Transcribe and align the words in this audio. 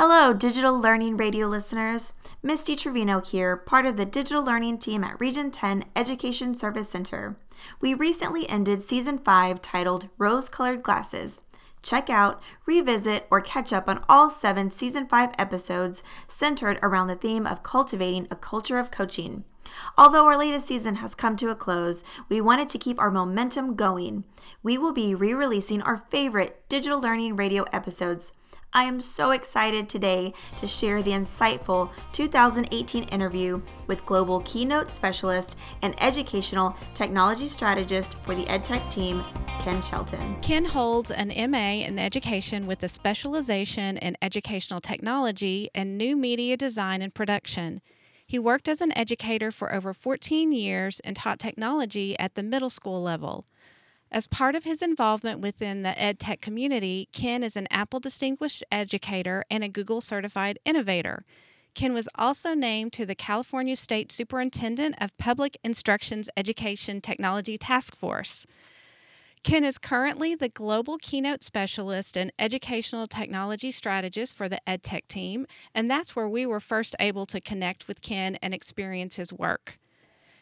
Hello, 0.00 0.32
Digital 0.32 0.78
Learning 0.78 1.16
Radio 1.16 1.48
listeners. 1.48 2.12
Misty 2.40 2.76
Trevino 2.76 3.20
here, 3.20 3.56
part 3.56 3.84
of 3.84 3.96
the 3.96 4.06
digital 4.06 4.44
learning 4.44 4.78
team 4.78 5.02
at 5.02 5.18
Region 5.18 5.50
10 5.50 5.86
Education 5.96 6.56
Service 6.56 6.88
Center. 6.88 7.36
We 7.80 7.94
recently 7.94 8.48
ended 8.48 8.80
Season 8.80 9.18
5 9.18 9.60
titled 9.60 10.08
Rose 10.16 10.48
Colored 10.48 10.84
Glasses. 10.84 11.40
Check 11.82 12.08
out, 12.08 12.40
revisit, 12.64 13.26
or 13.28 13.40
catch 13.40 13.72
up 13.72 13.88
on 13.88 14.04
all 14.08 14.30
seven 14.30 14.70
Season 14.70 15.04
5 15.04 15.30
episodes 15.36 16.04
centered 16.28 16.78
around 16.80 17.08
the 17.08 17.16
theme 17.16 17.44
of 17.44 17.64
cultivating 17.64 18.28
a 18.30 18.36
culture 18.36 18.78
of 18.78 18.92
coaching. 18.92 19.42
Although 19.96 20.26
our 20.26 20.38
latest 20.38 20.68
season 20.68 20.94
has 20.94 21.16
come 21.16 21.34
to 21.38 21.50
a 21.50 21.56
close, 21.56 22.04
we 22.28 22.40
wanted 22.40 22.68
to 22.68 22.78
keep 22.78 23.00
our 23.00 23.10
momentum 23.10 23.74
going. 23.74 24.22
We 24.62 24.78
will 24.78 24.92
be 24.92 25.16
re 25.16 25.34
releasing 25.34 25.82
our 25.82 25.96
favorite 25.96 26.62
digital 26.68 27.00
learning 27.00 27.34
radio 27.34 27.64
episodes 27.72 28.30
I 28.72 28.84
am 28.84 29.00
so 29.00 29.30
excited 29.30 29.88
today 29.88 30.34
to 30.60 30.66
share 30.66 31.02
the 31.02 31.12
insightful 31.12 31.90
2018 32.12 33.04
interview 33.04 33.62
with 33.86 34.04
Global 34.04 34.40
Keynote 34.40 34.94
Specialist 34.94 35.56
and 35.80 35.94
Educational 36.02 36.76
Technology 36.92 37.48
Strategist 37.48 38.16
for 38.24 38.34
the 38.34 38.44
EdTech 38.44 38.90
team, 38.90 39.24
Ken 39.60 39.80
Shelton. 39.80 40.36
Ken 40.42 40.66
holds 40.66 41.10
an 41.10 41.28
MA 41.50 41.82
in 41.86 41.98
Education 41.98 42.66
with 42.66 42.82
a 42.82 42.88
specialization 42.88 43.96
in 43.96 44.18
Educational 44.20 44.82
Technology 44.82 45.70
and 45.74 45.96
New 45.96 46.14
Media 46.14 46.54
Design 46.56 47.00
and 47.00 47.14
Production. 47.14 47.80
He 48.26 48.38
worked 48.38 48.68
as 48.68 48.82
an 48.82 48.96
educator 48.96 49.50
for 49.50 49.74
over 49.74 49.94
14 49.94 50.52
years 50.52 51.00
and 51.00 51.16
taught 51.16 51.38
technology 51.38 52.18
at 52.18 52.34
the 52.34 52.42
middle 52.42 52.68
school 52.68 53.02
level. 53.02 53.46
As 54.10 54.26
part 54.26 54.54
of 54.54 54.64
his 54.64 54.80
involvement 54.80 55.40
within 55.40 55.82
the 55.82 55.90
EdTech 55.90 56.40
community, 56.40 57.08
Ken 57.12 57.42
is 57.42 57.56
an 57.56 57.68
Apple 57.70 58.00
Distinguished 58.00 58.64
Educator 58.72 59.44
and 59.50 59.62
a 59.62 59.68
Google 59.68 60.00
Certified 60.00 60.58
Innovator. 60.64 61.24
Ken 61.74 61.92
was 61.92 62.08
also 62.14 62.54
named 62.54 62.92
to 62.94 63.04
the 63.04 63.14
California 63.14 63.76
State 63.76 64.10
Superintendent 64.10 64.94
of 64.98 65.16
Public 65.18 65.58
Instruction's 65.62 66.30
Education 66.36 67.02
Technology 67.02 67.58
Task 67.58 67.94
Force. 67.94 68.46
Ken 69.44 69.62
is 69.62 69.78
currently 69.78 70.34
the 70.34 70.48
Global 70.48 70.98
Keynote 70.98 71.44
Specialist 71.44 72.16
and 72.16 72.32
Educational 72.38 73.06
Technology 73.06 73.70
Strategist 73.70 74.34
for 74.34 74.48
the 74.48 74.60
EdTech 74.66 75.06
team, 75.06 75.46
and 75.74 75.90
that's 75.90 76.16
where 76.16 76.28
we 76.28 76.46
were 76.46 76.60
first 76.60 76.96
able 76.98 77.26
to 77.26 77.40
connect 77.40 77.86
with 77.86 78.00
Ken 78.00 78.36
and 78.42 78.54
experience 78.54 79.16
his 79.16 79.32
work. 79.32 79.78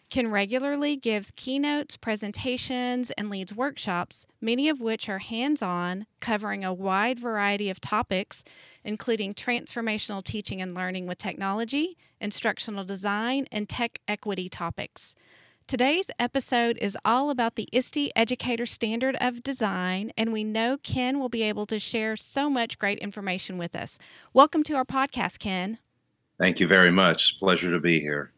Ken 0.09 0.31
regularly 0.31 0.97
gives 0.97 1.33
keynotes, 1.35 1.97
presentations, 1.97 3.11
and 3.13 3.29
leads 3.29 3.55
workshops, 3.55 4.25
many 4.41 4.69
of 4.69 4.81
which 4.81 5.09
are 5.09 5.19
hands 5.19 5.63
on, 5.63 6.07
covering 6.21 6.65
a 6.65 6.73
wide 6.73 7.19
variety 7.19 7.69
of 7.69 7.81
topics, 7.81 8.45
including 8.85 9.35
transformational 9.35 10.23
teaching 10.23 10.63
and 10.63 10.75
learning 10.75 11.07
with 11.07 11.19
technology, 11.19 11.97
instructional 12.21 12.85
design, 12.85 13.47
and 13.51 13.69
tech 13.69 13.99
equity 14.07 14.49
topics. 14.49 15.17
Today's 15.67 16.09
episode 16.21 16.79
is 16.81 16.97
all 17.05 17.29
about 17.29 17.57
the 17.57 17.69
ISTE 17.73 18.13
Educator 18.15 18.67
Standard 18.67 19.17
of 19.21 19.43
Design, 19.43 20.13
and 20.17 20.33
we 20.33 20.45
know 20.45 20.77
Ken 20.81 21.19
will 21.19 21.29
be 21.29 21.43
able 21.43 21.67
to 21.67 21.81
share 21.81 22.17
so 22.17 22.49
much 22.49 22.79
great 22.79 23.01
information 23.01 23.59
with 23.59 23.75
us. 23.75 23.99
Welcome 24.33 24.63
to 24.63 24.75
our 24.75 24.85
podcast, 24.85 25.41
Ken. 25.41 25.79
Thank 26.39 26.61
you 26.61 26.69
very 26.69 26.93
much. 26.93 27.41
Pleasure 27.41 27.73
to 27.73 27.81
be 27.81 27.99
here. 27.99 28.31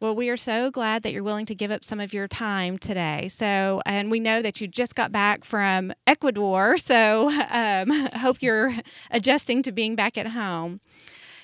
Well, 0.00 0.14
we 0.14 0.28
are 0.28 0.36
so 0.36 0.70
glad 0.70 1.02
that 1.02 1.12
you're 1.12 1.24
willing 1.24 1.46
to 1.46 1.56
give 1.56 1.72
up 1.72 1.84
some 1.84 1.98
of 1.98 2.12
your 2.12 2.28
time 2.28 2.78
today. 2.78 3.26
So, 3.26 3.82
and 3.84 4.12
we 4.12 4.20
know 4.20 4.42
that 4.42 4.60
you 4.60 4.68
just 4.68 4.94
got 4.94 5.10
back 5.10 5.44
from 5.44 5.92
Ecuador. 6.06 6.76
So, 6.76 7.30
um, 7.50 7.90
hope 8.14 8.40
you're 8.40 8.74
adjusting 9.10 9.62
to 9.64 9.72
being 9.72 9.96
back 9.96 10.16
at 10.16 10.28
home. 10.28 10.80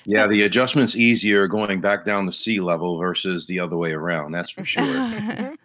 Yeah, 0.06 0.28
the 0.28 0.42
adjustment's 0.42 0.94
easier 0.94 1.48
going 1.48 1.80
back 1.80 2.04
down 2.04 2.26
the 2.26 2.32
sea 2.32 2.60
level 2.60 2.96
versus 2.98 3.46
the 3.46 3.58
other 3.58 3.76
way 3.76 3.92
around. 3.92 4.30
That's 4.32 4.50
for 4.50 4.64
sure. 4.64 4.84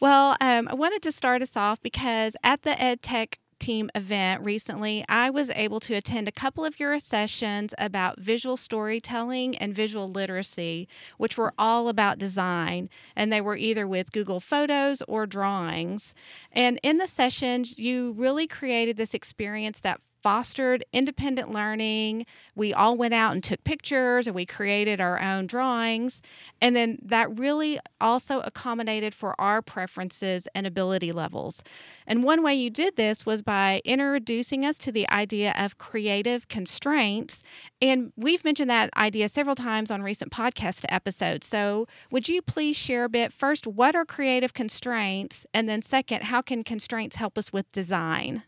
well, 0.00 0.36
um, 0.40 0.68
I 0.68 0.74
wanted 0.74 1.00
to 1.02 1.12
start 1.12 1.40
us 1.40 1.56
off 1.56 1.80
because 1.80 2.36
at 2.42 2.62
the 2.62 2.72
EdTech 2.72 3.36
team 3.58 3.90
event 3.94 4.42
recently, 4.42 5.04
I 5.08 5.30
was 5.30 5.50
able 5.50 5.80
to 5.80 5.94
attend 5.94 6.28
a 6.28 6.32
couple 6.32 6.64
of 6.64 6.78
your 6.80 6.98
sessions 7.00 7.74
about 7.78 8.20
visual 8.20 8.56
storytelling 8.56 9.56
and 9.56 9.74
visual 9.74 10.10
literacy, 10.10 10.88
which 11.16 11.36
were 11.36 11.52
all 11.58 11.88
about 11.88 12.18
design. 12.18 12.88
And 13.16 13.32
they 13.32 13.40
were 13.40 13.56
either 13.56 13.86
with 13.86 14.12
Google 14.12 14.40
Photos 14.40 15.02
or 15.08 15.26
drawings. 15.26 16.14
And 16.52 16.78
in 16.82 16.98
the 16.98 17.06
sessions, 17.06 17.78
you 17.78 18.12
really 18.16 18.46
created 18.46 18.96
this 18.96 19.14
experience 19.14 19.80
that 19.80 20.00
fostered 20.22 20.84
independent 20.92 21.52
learning. 21.52 22.26
We 22.54 22.72
all 22.72 22.96
went 22.96 23.14
out 23.14 23.32
and 23.32 23.42
took 23.42 23.62
pictures 23.64 24.26
and 24.26 24.34
we 24.34 24.46
created 24.46 25.00
our 25.00 25.20
own 25.20 25.46
drawings. 25.46 26.20
And 26.60 26.74
then 26.74 26.98
that 27.02 27.38
really 27.38 27.78
also 28.00 28.40
accommodated 28.40 29.14
for 29.14 29.34
our 29.40 29.62
preferences 29.62 30.48
and 30.54 30.66
ability 30.66 31.12
levels. 31.12 31.62
And 32.06 32.24
one 32.24 32.42
way 32.42 32.54
you 32.54 32.70
did 32.70 32.96
this 32.96 33.24
was 33.24 33.42
by 33.42 33.80
introducing 33.84 34.64
us 34.64 34.78
to 34.78 34.92
the 34.92 35.08
idea 35.10 35.54
of 35.56 35.78
creative 35.78 36.48
constraints. 36.48 37.42
And 37.80 38.12
we've 38.16 38.44
mentioned 38.44 38.70
that 38.70 38.90
idea 38.96 39.28
several 39.28 39.56
times 39.56 39.90
on 39.90 40.02
recent 40.02 40.32
podcast 40.32 40.84
episodes. 40.88 41.46
So, 41.46 41.86
would 42.10 42.28
you 42.28 42.42
please 42.42 42.76
share 42.76 43.04
a 43.04 43.08
bit 43.08 43.32
first, 43.32 43.66
what 43.66 43.94
are 43.94 44.04
creative 44.04 44.54
constraints? 44.54 45.46
And 45.54 45.68
then, 45.68 45.82
second, 45.82 46.24
how 46.24 46.42
can 46.42 46.64
constraints 46.64 47.16
help 47.16 47.38
us 47.38 47.52
with 47.52 47.70
design? 47.72 48.42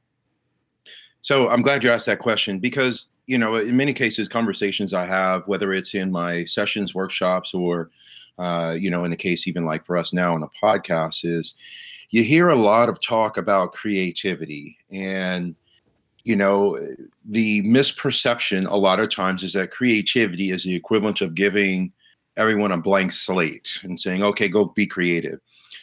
So 1.23 1.49
I'm 1.49 1.63
glad 1.63 1.85
you 1.85 1.91
asked 1.91 2.07
that 2.07 2.19
question 2.19 2.59
because, 2.59 3.11
you 3.27 3.39
know, 3.39 3.57
in 3.57 3.77
many 3.77 3.93
cases, 3.93 4.29
conversations 4.29 4.93
I 4.95 5.07
have, 5.07 5.47
whether 5.47 5.73
it's 5.73 5.95
in 5.95 6.11
my 6.11 6.45
sessions, 6.45 6.95
workshops, 6.95 7.53
or, 7.55 7.91
uh, 8.39 8.77
you 8.79 8.91
know, 8.91 9.05
in 9.05 9.11
the 9.11 9.17
case 9.17 9.47
even 9.47 9.65
like 9.65 9.85
for 9.85 9.97
us 9.97 10.13
now 10.13 10.35
on 10.35 10.43
a 10.43 10.49
podcast, 10.63 11.25
is 11.25 11.55
you 12.11 12.25
hear 12.25 12.49
a 12.49 12.55
lot 12.55 12.89
of 12.89 13.01
talk 13.01 13.37
about 13.37 13.73
creativity. 13.73 14.79
And, 14.91 15.55
you 16.25 16.37
know, 16.37 16.79
the 17.25 17.63
misperception 17.63 18.71
a 18.71 18.77
lot 18.77 19.01
of 19.01 19.11
times 19.11 19.43
is 19.43 19.53
that 19.53 19.71
creativity 19.71 20.51
is 20.51 20.65
the 20.65 20.75
equivalent 20.75 21.21
of 21.21 21.35
giving 21.35 21.93
everyone 22.37 22.73
a 22.73 22.79
blank 22.79 23.13
slate 23.13 23.79
and 23.83 24.01
saying, 24.01 24.23
okay, 24.23 24.49
go 24.49 24.67
be 24.67 24.87
creative. 24.87 25.39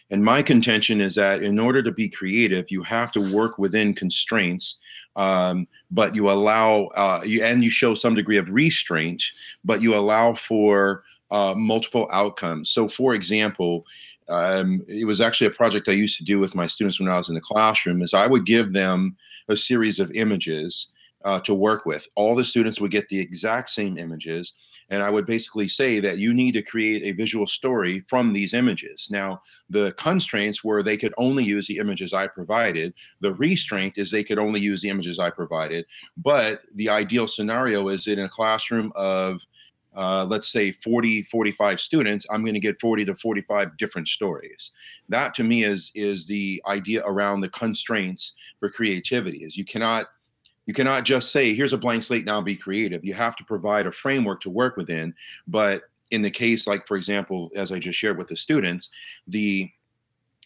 And 0.10 0.24
my 0.24 0.42
contention 0.42 1.02
is 1.02 1.16
that 1.16 1.44
in 1.44 1.60
order 1.60 1.84
to 1.84 1.92
be 1.92 2.08
creative, 2.08 2.72
you 2.72 2.82
have 2.84 3.12
to 3.12 3.36
work 3.36 3.58
within 3.58 3.94
constraints, 3.94 4.78
um, 5.16 5.68
but 5.92 6.16
you 6.16 6.30
allow 6.30 6.86
uh, 6.96 7.22
you 7.26 7.44
and 7.44 7.64
you 7.64 7.70
show 7.70 7.94
some 7.94 8.16
degree 8.16 8.38
of 8.38 8.50
restraint, 8.50 9.22
but 9.66 9.82
you 9.82 9.96
allow 9.96 10.34
for 10.34 11.04
uh, 11.30 11.54
multiple 11.58 12.08
outcomes. 12.12 12.70
So, 12.70 12.88
for 12.88 13.16
example, 13.16 13.86
um, 14.30 14.82
it 14.88 15.06
was 15.06 15.20
actually 15.20 15.48
a 15.48 15.52
project 15.52 15.90
I 15.90 15.94
used 15.94 16.18
to 16.18 16.24
do 16.24 16.40
with 16.40 16.56
my 16.56 16.68
students 16.68 17.00
when 17.00 17.10
I 17.10 17.18
was 17.18 17.30
in 17.30 17.36
the 17.36 17.42
classroom. 17.42 18.02
Is 18.02 18.14
I 18.14 18.28
would 18.28 18.46
give 18.46 18.72
them 18.72 19.18
a 19.50 19.58
series 19.58 20.00
of 20.00 20.12
images 20.12 20.88
uh, 21.24 21.40
to 21.42 21.54
work 21.54 21.86
with. 21.86 22.08
All 22.16 22.36
the 22.36 22.46
students 22.46 22.80
would 22.80 22.92
get 22.92 23.10
the 23.10 23.20
exact 23.20 23.70
same 23.70 23.98
images. 23.98 24.54
And 24.90 25.04
I 25.04 25.10
would 25.10 25.26
basically 25.26 25.68
say 25.68 26.00
that 26.00 26.20
you 26.20 26.34
need 26.34 26.54
to 26.54 26.62
create 26.62 27.04
a 27.04 27.12
visual 27.12 27.48
story 27.48 28.04
from 28.08 28.34
these 28.34 28.54
images. 28.54 29.08
Now, 29.12 29.42
the 29.70 29.94
constraints 29.94 30.64
were 30.64 30.84
they 30.84 30.98
could 30.98 31.14
only 31.18 31.44
use 31.44 31.68
the 31.68 31.78
images 31.78 32.14
I 32.14 32.28
provided. 32.28 32.94
The 33.20 33.34
restraint 33.34 33.96
is 33.98 34.12
they 34.12 34.24
could 34.24 34.40
only 34.40 34.60
use 34.60 34.82
the 34.82 34.90
images 34.90 35.20
I 35.20 35.30
provided. 35.30 35.86
But 36.18 36.62
the 36.76 36.90
ideal 36.90 37.28
scenario 37.28 37.90
is 37.90 38.08
in 38.08 38.20
a 38.20 38.30
classroom 38.30 38.92
of 38.96 39.42
uh, 39.96 40.24
let's 40.30 40.50
say 40.50 40.72
40 40.72 41.24
45 41.24 41.82
students 41.82 42.28
i'm 42.30 42.44
going 42.44 42.54
to 42.54 42.60
get 42.60 42.80
40 42.80 43.06
to 43.06 43.16
45 43.16 43.78
different 43.78 44.08
stories 44.08 44.72
that 45.10 45.34
to 45.34 45.44
me 45.44 45.64
is 45.64 45.92
is 45.96 46.28
the 46.28 46.62
idea 46.68 47.02
around 47.06 47.42
the 47.42 47.50
constraints 47.50 48.34
for 48.60 48.70
creativity 48.70 49.40
is 49.40 49.58
you 49.58 49.66
cannot 49.66 50.08
you 50.68 50.74
cannot 50.74 51.06
just 51.06 51.32
say, 51.32 51.56
here's 51.56 51.74
a 51.74 51.78
blank 51.78 52.04
slate, 52.04 52.26
now 52.26 52.42
be 52.42 52.56
creative. 52.56 53.04
You 53.04 53.14
have 53.16 53.36
to 53.38 53.44
provide 53.46 53.88
a 53.88 53.92
framework 53.92 54.42
to 54.42 54.50
work 54.50 54.78
within. 54.78 55.16
But 55.48 55.84
in 56.12 56.22
the 56.22 56.30
case, 56.30 56.68
like, 56.68 56.86
for 56.86 56.98
example, 56.98 57.50
as 57.56 57.72
I 57.72 57.80
just 57.80 57.98
shared 57.98 58.18
with 58.18 58.28
the 58.28 58.38
students, 58.38 58.90
the 59.28 59.70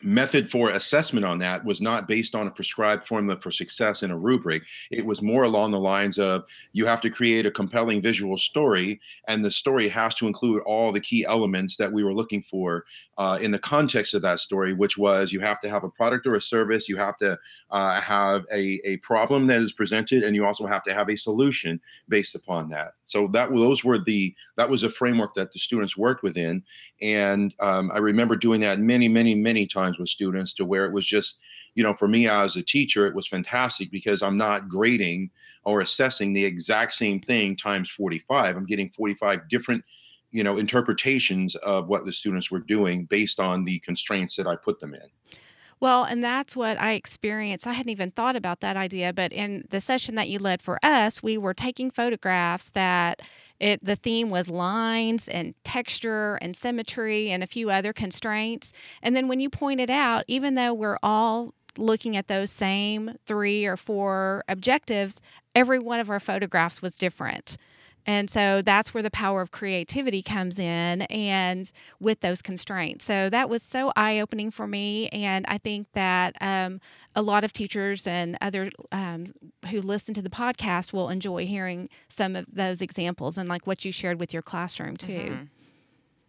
method 0.03 0.49
for 0.49 0.69
assessment 0.69 1.25
on 1.25 1.37
that 1.39 1.63
was 1.63 1.81
not 1.81 2.07
based 2.07 2.35
on 2.35 2.47
a 2.47 2.51
prescribed 2.51 3.05
formula 3.05 3.39
for 3.39 3.51
success 3.51 4.03
in 4.03 4.11
a 4.11 4.17
rubric. 4.17 4.63
It 4.89 5.05
was 5.05 5.21
more 5.21 5.43
along 5.43 5.71
the 5.71 5.79
lines 5.79 6.19
of 6.19 6.45
you 6.73 6.85
have 6.85 7.01
to 7.01 7.09
create 7.09 7.45
a 7.45 7.51
compelling 7.51 8.01
visual 8.01 8.37
story, 8.37 8.99
and 9.27 9.43
the 9.43 9.51
story 9.51 9.87
has 9.89 10.15
to 10.15 10.27
include 10.27 10.63
all 10.63 10.91
the 10.91 10.99
key 10.99 11.25
elements 11.25 11.77
that 11.77 11.91
we 11.91 12.03
were 12.03 12.13
looking 12.13 12.41
for 12.41 12.85
uh, 13.17 13.37
in 13.41 13.51
the 13.51 13.59
context 13.59 14.13
of 14.13 14.21
that 14.21 14.39
story, 14.39 14.73
which 14.73 14.97
was 14.97 15.31
you 15.31 15.39
have 15.39 15.61
to 15.61 15.69
have 15.69 15.83
a 15.83 15.89
product 15.89 16.25
or 16.27 16.35
a 16.35 16.41
service, 16.41 16.89
you 16.89 16.97
have 16.97 17.17
to 17.17 17.37
uh, 17.69 18.01
have 18.01 18.45
a, 18.51 18.79
a 18.85 18.97
problem 18.97 19.47
that 19.47 19.61
is 19.61 19.73
presented, 19.73 20.23
and 20.23 20.35
you 20.35 20.45
also 20.45 20.65
have 20.65 20.83
to 20.83 20.93
have 20.93 21.09
a 21.09 21.15
solution 21.15 21.79
based 22.07 22.35
upon 22.35 22.69
that. 22.69 22.93
So 23.11 23.27
that 23.29 23.53
those 23.53 23.83
were 23.83 23.99
the 23.99 24.33
that 24.55 24.69
was 24.69 24.83
a 24.83 24.89
framework 24.89 25.35
that 25.35 25.51
the 25.51 25.59
students 25.59 25.97
worked 25.97 26.23
within, 26.23 26.63
and 27.01 27.53
um, 27.59 27.91
I 27.93 27.97
remember 27.97 28.35
doing 28.35 28.61
that 28.61 28.79
many, 28.79 29.07
many, 29.07 29.35
many 29.35 29.67
times 29.67 29.97
with 29.99 30.09
students 30.09 30.53
to 30.55 30.65
where 30.65 30.85
it 30.85 30.93
was 30.93 31.05
just 31.05 31.37
you 31.75 31.83
know, 31.83 31.93
for 31.93 32.07
me 32.07 32.27
as 32.27 32.55
a 32.55 32.61
teacher, 32.61 33.07
it 33.07 33.15
was 33.15 33.27
fantastic 33.27 33.91
because 33.91 34.21
I'm 34.21 34.37
not 34.37 34.67
grading 34.67 35.29
or 35.63 35.81
assessing 35.81 36.33
the 36.33 36.43
exact 36.43 36.93
same 36.93 37.21
thing 37.21 37.55
times 37.55 37.89
45. 37.89 38.57
I'm 38.57 38.65
getting 38.65 38.89
45 38.89 39.47
different, 39.47 39.83
you 40.31 40.43
know, 40.43 40.57
interpretations 40.57 41.55
of 41.55 41.87
what 41.87 42.05
the 42.05 42.11
students 42.11 42.51
were 42.51 42.59
doing 42.59 43.05
based 43.05 43.39
on 43.39 43.63
the 43.63 43.79
constraints 43.79 44.35
that 44.35 44.47
I 44.47 44.55
put 44.55 44.79
them 44.79 44.93
in. 44.93 45.37
Well, 45.81 46.03
and 46.03 46.23
that's 46.23 46.55
what 46.55 46.79
I 46.79 46.93
experienced. 46.93 47.65
I 47.65 47.73
hadn't 47.73 47.89
even 47.89 48.11
thought 48.11 48.35
about 48.35 48.59
that 48.59 48.77
idea, 48.77 49.13
but 49.13 49.33
in 49.33 49.65
the 49.71 49.81
session 49.81 50.13
that 50.15 50.29
you 50.29 50.37
led 50.37 50.61
for 50.61 50.77
us, 50.85 51.23
we 51.23 51.39
were 51.39 51.55
taking 51.55 51.89
photographs 51.89 52.69
that 52.69 53.21
it 53.59 53.83
the 53.83 53.95
theme 53.95 54.29
was 54.29 54.47
lines 54.47 55.27
and 55.27 55.55
texture 55.63 56.35
and 56.35 56.55
symmetry 56.55 57.31
and 57.31 57.43
a 57.43 57.47
few 57.47 57.71
other 57.71 57.93
constraints. 57.93 58.71
And 59.01 59.15
then 59.15 59.27
when 59.27 59.39
you 59.39 59.49
pointed 59.49 59.89
out, 59.89 60.23
even 60.27 60.53
though 60.53 60.73
we're 60.73 60.99
all 61.01 61.55
looking 61.77 62.15
at 62.15 62.27
those 62.27 62.51
same 62.51 63.15
three 63.25 63.65
or 63.65 63.75
four 63.77 64.43
objectives, 64.47 65.19
every 65.55 65.79
one 65.79 65.99
of 65.99 66.11
our 66.11 66.19
photographs 66.19 66.81
was 66.83 66.95
different. 66.95 67.57
And 68.05 68.29
so 68.29 68.61
that's 68.61 68.93
where 68.93 69.03
the 69.03 69.11
power 69.11 69.41
of 69.41 69.51
creativity 69.51 70.21
comes 70.21 70.57
in 70.57 71.03
and 71.03 71.71
with 71.99 72.21
those 72.21 72.41
constraints. 72.41 73.05
So 73.05 73.29
that 73.29 73.49
was 73.49 73.63
so 73.63 73.91
eye 73.95 74.19
opening 74.19 74.51
for 74.51 74.67
me. 74.67 75.07
And 75.09 75.45
I 75.47 75.57
think 75.57 75.87
that 75.93 76.35
um, 76.41 76.81
a 77.15 77.21
lot 77.21 77.43
of 77.43 77.53
teachers 77.53 78.07
and 78.07 78.37
other 78.41 78.69
um, 78.91 79.25
who 79.69 79.81
listen 79.81 80.13
to 80.15 80.21
the 80.21 80.29
podcast 80.29 80.93
will 80.93 81.09
enjoy 81.09 81.45
hearing 81.45 81.89
some 82.09 82.35
of 82.35 82.45
those 82.51 82.81
examples 82.81 83.37
and 83.37 83.47
like 83.47 83.67
what 83.67 83.85
you 83.85 83.91
shared 83.91 84.19
with 84.19 84.33
your 84.33 84.41
classroom 84.41 84.97
too. 84.97 85.13
Mm-hmm. 85.13 85.43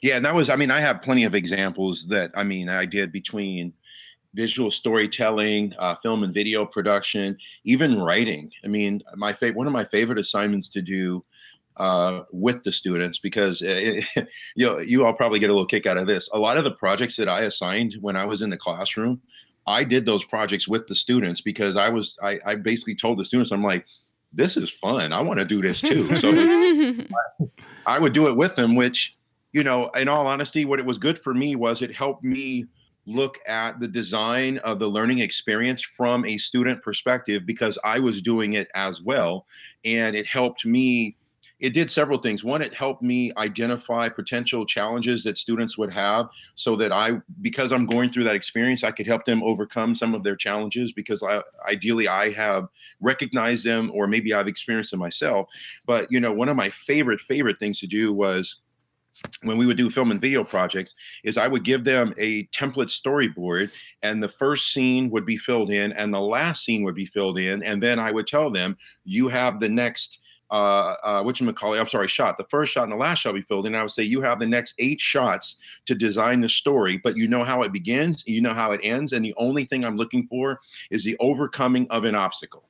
Yeah, 0.03 0.17
and 0.17 0.25
that 0.25 0.35
was, 0.35 0.51
I 0.51 0.57
mean, 0.57 0.73
I 0.73 0.81
have 0.81 1.01
plenty 1.01 1.23
of 1.25 1.35
examples 1.35 2.07
that 2.09 2.33
I 2.35 2.43
mean, 2.43 2.69
I 2.69 2.87
did 2.87 3.13
between 3.13 3.73
visual 4.35 4.71
storytelling, 4.71 5.75
uh, 5.79 5.95
film 5.97 6.25
and 6.25 6.35
video 6.35 6.65
production, 6.67 7.37
even 7.65 8.01
writing. 8.01 8.51
I 8.65 8.69
mean, 8.69 9.03
my 9.15 9.33
favorite 9.33 9.57
one 9.57 9.67
of 9.67 9.73
my 9.73 9.85
favorite 9.85 10.19
assignments 10.19 10.69
to 10.71 10.83
do 10.83 11.25
uh, 11.77 12.23
with 12.33 12.65
the 12.65 12.73
students 12.73 13.19
because 13.19 13.63
it, 13.63 14.05
you 14.57 14.67
know 14.67 14.79
you 14.79 15.05
all 15.05 15.15
probably 15.15 15.39
get 15.39 15.51
a 15.51 15.53
little 15.53 15.67
kick 15.67 15.87
out 15.87 15.99
of 15.99 16.07
this. 16.07 16.29
A 16.33 16.39
lot 16.39 16.59
of 16.59 16.65
the 16.65 16.71
projects 16.71 17.17
that 17.17 17.29
I 17.29 17.43
assigned 17.43 17.97
when 18.01 18.17
I 18.17 18.25
was 18.25 18.43
in 18.43 18.51
the 18.51 18.57
classroom, 18.57 19.21
I 19.67 19.85
did 19.85 20.07
those 20.07 20.25
projects 20.25 20.69
with 20.69 20.87
the 20.87 20.95
students 20.95 21.41
because 21.41 21.77
I 21.77 21.89
was 21.89 22.17
I, 22.23 22.39
I 22.45 22.55
basically 22.57 22.95
told 22.95 23.19
the 23.19 23.25
students 23.25 23.53
I'm 23.53 23.63
like 23.63 23.87
this 24.35 24.57
is 24.57 24.71
fun. 24.71 25.13
I 25.13 25.21
want 25.21 25.41
to 25.41 25.45
do 25.45 25.61
this 25.61 25.81
too. 25.81 26.17
So 26.17 26.33
I, 26.35 27.07
I 27.87 27.99
would 27.99 28.15
do 28.15 28.29
it 28.29 28.37
with 28.37 28.57
them, 28.57 28.75
which 28.77 29.17
you 29.53 29.63
know, 29.63 29.89
in 29.91 30.09
all 30.09 30.27
honesty, 30.27 30.65
what 30.65 30.79
it 30.79 30.87
was 30.87 30.99
good 30.99 31.19
for 31.19 31.35
me 31.35 31.57
was 31.57 31.83
it 31.83 31.95
helped 31.95 32.25
me 32.25 32.67
look 33.07 33.39
at 33.47 33.81
the 33.81 33.89
design 33.89 34.59
of 34.59 34.79
the 34.79 34.87
learning 34.87 35.19
experience 35.19 35.83
from 35.83 36.25
a 36.25 36.39
student 36.39 36.83
perspective 36.83 37.45
because 37.45 37.79
I 37.85 37.99
was 37.99 38.23
doing 38.23 38.55
it 38.55 38.69
as 38.75 39.03
well. 39.03 39.47
And 39.85 40.15
it 40.15 40.27
helped 40.27 40.65
me, 40.65 41.17
it 41.63 41.73
did 41.73 41.89
several 41.89 42.19
things. 42.19 42.43
One, 42.43 42.61
it 42.61 42.75
helped 42.75 43.03
me 43.03 43.33
identify 43.37 44.09
potential 44.09 44.67
challenges 44.67 45.23
that 45.23 45.39
students 45.39 45.79
would 45.79 45.93
have 45.93 46.29
so 46.57 46.75
that 46.75 46.91
I, 46.91 47.21
because 47.41 47.71
I'm 47.71 47.87
going 47.87 48.11
through 48.11 48.25
that 48.25 48.35
experience, 48.35 48.83
I 48.83 48.91
could 48.91 49.07
help 49.07 49.25
them 49.25 49.45
overcome 49.45 49.95
some 49.95 50.13
of 50.13 50.25
their 50.25 50.35
challenges 50.35 50.93
because 50.93 51.23
I, 51.23 51.41
ideally 51.71 52.09
I 52.09 52.31
have 52.33 52.67
recognized 53.01 53.65
them 53.65 53.93
or 53.95 54.09
maybe 54.09 54.35
I've 54.35 54.49
experienced 54.49 54.91
them 54.91 54.99
myself. 54.99 55.47
But, 55.87 56.11
you 56.11 56.19
know, 56.19 56.33
one 56.33 56.49
of 56.49 56.57
my 56.57 56.69
favorite, 56.69 57.21
favorite 57.21 57.61
things 57.61 57.79
to 57.79 57.87
do 57.87 58.13
was, 58.13 58.57
when 59.43 59.59
we 59.59 59.67
would 59.67 59.77
do 59.77 59.91
film 59.91 60.11
and 60.11 60.23
video 60.23 60.43
projects 60.43 60.95
is 61.23 61.37
I 61.37 61.47
would 61.47 61.65
give 61.65 61.85
them 61.85 62.15
a 62.17 62.45
template 62.47 62.89
storyboard 62.89 63.71
and 64.03 64.23
the 64.23 64.29
first 64.29 64.73
scene 64.73 65.11
would 65.11 65.27
be 65.27 65.37
filled 65.37 65.71
in 65.71 65.93
and 65.93 66.15
the 66.15 66.21
last 66.21 66.65
scene 66.65 66.83
would 66.85 66.95
be 66.95 67.05
filled 67.05 67.39
in 67.39 67.63
and 67.63 67.83
then 67.83 67.99
I 67.99 68.11
would 68.11 68.27
tell 68.27 68.51
them 68.51 68.75
you 69.05 69.29
have 69.29 69.61
the 69.61 69.69
next 69.69 70.21
uh, 70.53 70.97
uh, 71.03 71.33
you 71.35 71.53
call? 71.55 71.75
I'm 71.75 71.89
sorry, 71.89 72.09
shot. 72.09 72.37
The 72.37 72.45
first 72.45 72.73
shot 72.73 72.85
and 72.85 72.93
the 72.93 72.97
last 72.97 73.21
shot 73.21 73.35
be 73.35 73.43
filled 73.43 73.67
in. 73.67 73.75
I 73.75 73.83
would 73.83 73.91
say 73.91 74.03
you 74.03 74.21
have 74.21 74.39
the 74.39 74.47
next 74.47 74.75
eight 74.79 75.01
shots 75.01 75.57
to 75.87 75.95
design 75.95 76.41
the 76.41 76.49
story, 76.49 76.99
but 76.99 77.17
you 77.17 77.27
know 77.27 77.43
how 77.43 77.63
it 77.63 77.73
begins, 77.73 78.23
you 78.27 78.43
know 78.43 78.53
how 78.55 78.71
it 78.73 78.81
ends, 78.83 79.13
and 79.13 79.25
the 79.25 79.35
only 79.39 79.65
thing 79.65 79.85
I'm 79.85 79.97
looking 79.97 80.27
for 80.29 80.61
is 80.91 81.05
the 81.05 81.17
overcoming 81.21 81.87
of 81.91 82.05
an 82.05 82.15
obstacle. 82.15 82.69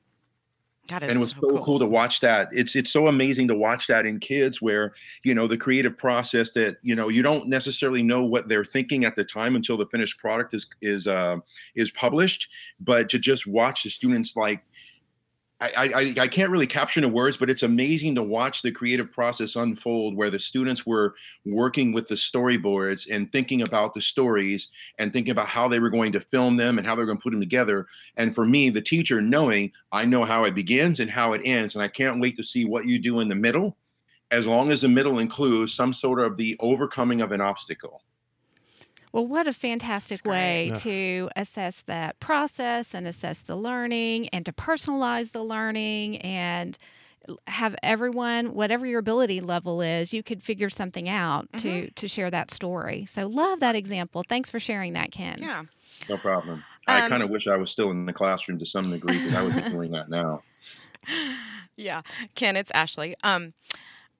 That 0.89 1.01
is 1.01 1.09
and 1.09 1.17
it 1.17 1.19
was 1.19 1.31
so, 1.31 1.37
so 1.41 1.49
cool. 1.49 1.63
cool. 1.63 1.79
to 1.79 1.85
watch 1.85 2.19
that. 2.19 2.49
It's 2.51 2.75
it's 2.75 2.91
so 2.91 3.07
amazing 3.07 3.47
to 3.47 3.55
watch 3.55 3.87
that 3.87 4.05
in 4.05 4.19
kids 4.19 4.61
where, 4.61 4.93
you 5.23 5.33
know, 5.33 5.47
the 5.47 5.57
creative 5.57 5.97
process 5.97 6.51
that, 6.53 6.75
you 6.81 6.93
know, 6.93 7.07
you 7.07 7.21
don't 7.21 7.47
necessarily 7.47 8.03
know 8.03 8.23
what 8.23 8.49
they're 8.49 8.65
thinking 8.65 9.05
at 9.05 9.15
the 9.15 9.23
time 9.23 9.55
until 9.55 9.77
the 9.77 9.85
finished 9.87 10.19
product 10.19 10.53
is 10.53 10.67
is 10.81 11.07
uh 11.07 11.37
is 11.75 11.89
published, 11.91 12.49
but 12.81 13.07
to 13.09 13.19
just 13.19 13.47
watch 13.47 13.83
the 13.83 13.89
students 13.89 14.35
like 14.35 14.61
I, 15.61 15.71
I, 15.75 16.13
I 16.23 16.27
can't 16.27 16.51
really 16.51 16.67
capture 16.67 16.99
the 16.99 17.07
words, 17.07 17.37
but 17.37 17.49
it's 17.49 17.63
amazing 17.63 18.15
to 18.15 18.23
watch 18.23 18.61
the 18.61 18.71
creative 18.71 19.11
process 19.11 19.55
unfold 19.55 20.15
where 20.15 20.29
the 20.29 20.39
students 20.39 20.85
were 20.85 21.15
working 21.45 21.93
with 21.93 22.07
the 22.09 22.15
storyboards 22.15 23.07
and 23.09 23.31
thinking 23.31 23.61
about 23.61 23.93
the 23.93 24.01
stories 24.01 24.69
and 24.99 25.13
thinking 25.13 25.31
about 25.31 25.47
how 25.47 25.69
they 25.69 25.79
were 25.79 25.89
going 25.89 26.11
to 26.11 26.19
film 26.19 26.57
them 26.57 26.77
and 26.77 26.85
how 26.85 26.95
they're 26.95 27.05
going 27.05 27.17
to 27.17 27.23
put 27.23 27.31
them 27.31 27.39
together. 27.39 27.87
And 28.17 28.35
for 28.35 28.45
me, 28.45 28.69
the 28.69 28.81
teacher, 28.81 29.21
knowing 29.21 29.71
I 29.91 30.03
know 30.03 30.25
how 30.25 30.43
it 30.43 30.55
begins 30.55 30.99
and 30.99 31.09
how 31.09 31.31
it 31.33 31.41
ends, 31.45 31.75
and 31.75 31.83
I 31.83 31.87
can't 31.87 32.19
wait 32.19 32.35
to 32.37 32.43
see 32.43 32.65
what 32.65 32.85
you 32.85 32.99
do 32.99 33.21
in 33.21 33.29
the 33.29 33.35
middle, 33.35 33.77
as 34.31 34.45
long 34.47 34.71
as 34.71 34.81
the 34.81 34.89
middle 34.89 35.19
includes 35.19 35.73
some 35.73 35.93
sort 35.93 36.19
of 36.19 36.35
the 36.35 36.57
overcoming 36.59 37.21
of 37.21 37.31
an 37.31 37.39
obstacle. 37.39 38.01
Well, 39.13 39.27
what 39.27 39.47
a 39.47 39.53
fantastic 39.53 40.25
way 40.25 40.69
yeah. 40.69 40.73
to 40.73 41.29
assess 41.35 41.81
that 41.85 42.19
process 42.19 42.95
and 42.95 43.07
assess 43.07 43.37
the 43.37 43.55
learning 43.55 44.27
and 44.29 44.43
to 44.47 44.51
personalize 44.51 45.31
the 45.31 45.43
learning 45.43 46.17
and 46.17 46.75
have 47.47 47.75
everyone 47.83 48.53
whatever 48.53 48.85
your 48.85 48.99
ability 48.99 49.39
level 49.39 49.81
is 49.81 50.11
you 50.13 50.23
could 50.23 50.43
figure 50.43 50.69
something 50.69 51.07
out 51.07 51.49
mm-hmm. 51.51 51.59
to 51.59 51.91
to 51.91 52.07
share 52.07 52.29
that 52.31 52.51
story. 52.51 53.05
So 53.05 53.27
love 53.27 53.59
that 53.61 53.75
example. 53.75 54.23
Thanks 54.27 54.49
for 54.49 54.59
sharing 54.59 54.93
that 54.93 55.11
ken. 55.11 55.37
Yeah. 55.39 55.63
No 56.09 56.17
problem. 56.17 56.63
Um, 56.87 57.03
i 57.03 57.07
kind 57.07 57.23
of 57.23 57.29
wish 57.29 57.47
i 57.47 57.55
was 57.55 57.71
still 57.71 57.91
in 57.91 58.05
the 58.05 58.11
classroom 58.11 58.59
to 58.59 58.65
some 58.65 58.89
degree 58.89 59.17
because 59.17 59.35
i 59.35 59.41
would 59.41 59.55
be 59.55 59.61
doing 59.69 59.91
that 59.91 60.09
now. 60.09 60.43
Yeah. 61.77 62.01
Ken 62.35 62.57
it's 62.57 62.71
ashley. 62.71 63.15
Um 63.23 63.53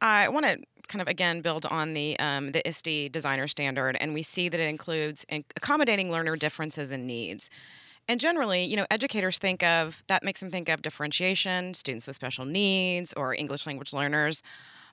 i 0.04 0.30
want 0.30 0.46
to 0.46 0.58
kind 0.88 1.02
of 1.02 1.08
again 1.08 1.42
build 1.42 1.66
on 1.66 1.94
the 1.94 2.20
um, 2.20 2.52
the 2.52 2.68
ISTE 2.68 3.12
designer 3.12 3.48
standard, 3.48 3.98
and 4.00 4.14
we 4.14 4.22
see 4.22 4.50
that 4.50 4.60
it 4.60 4.70
includes 4.70 5.26
accommodating 5.56 6.12
learner 6.12 6.36
differences 6.36 6.92
and 6.92 7.08
needs. 7.08 7.50
And 8.10 8.20
generally, 8.20 8.66
you 8.66 8.76
know, 8.76 8.86
educators 8.92 9.38
think 9.38 9.64
of 9.64 10.04
that 10.08 10.24
makes 10.24 10.42
them 10.42 10.52
think 10.52 10.68
of 10.70 10.82
differentiation, 10.82 11.74
students 11.74 12.06
with 12.06 12.16
special 12.18 12.46
needs, 12.46 13.14
or 13.14 13.34
English 13.34 13.66
language 13.66 13.94
learners. 13.94 14.44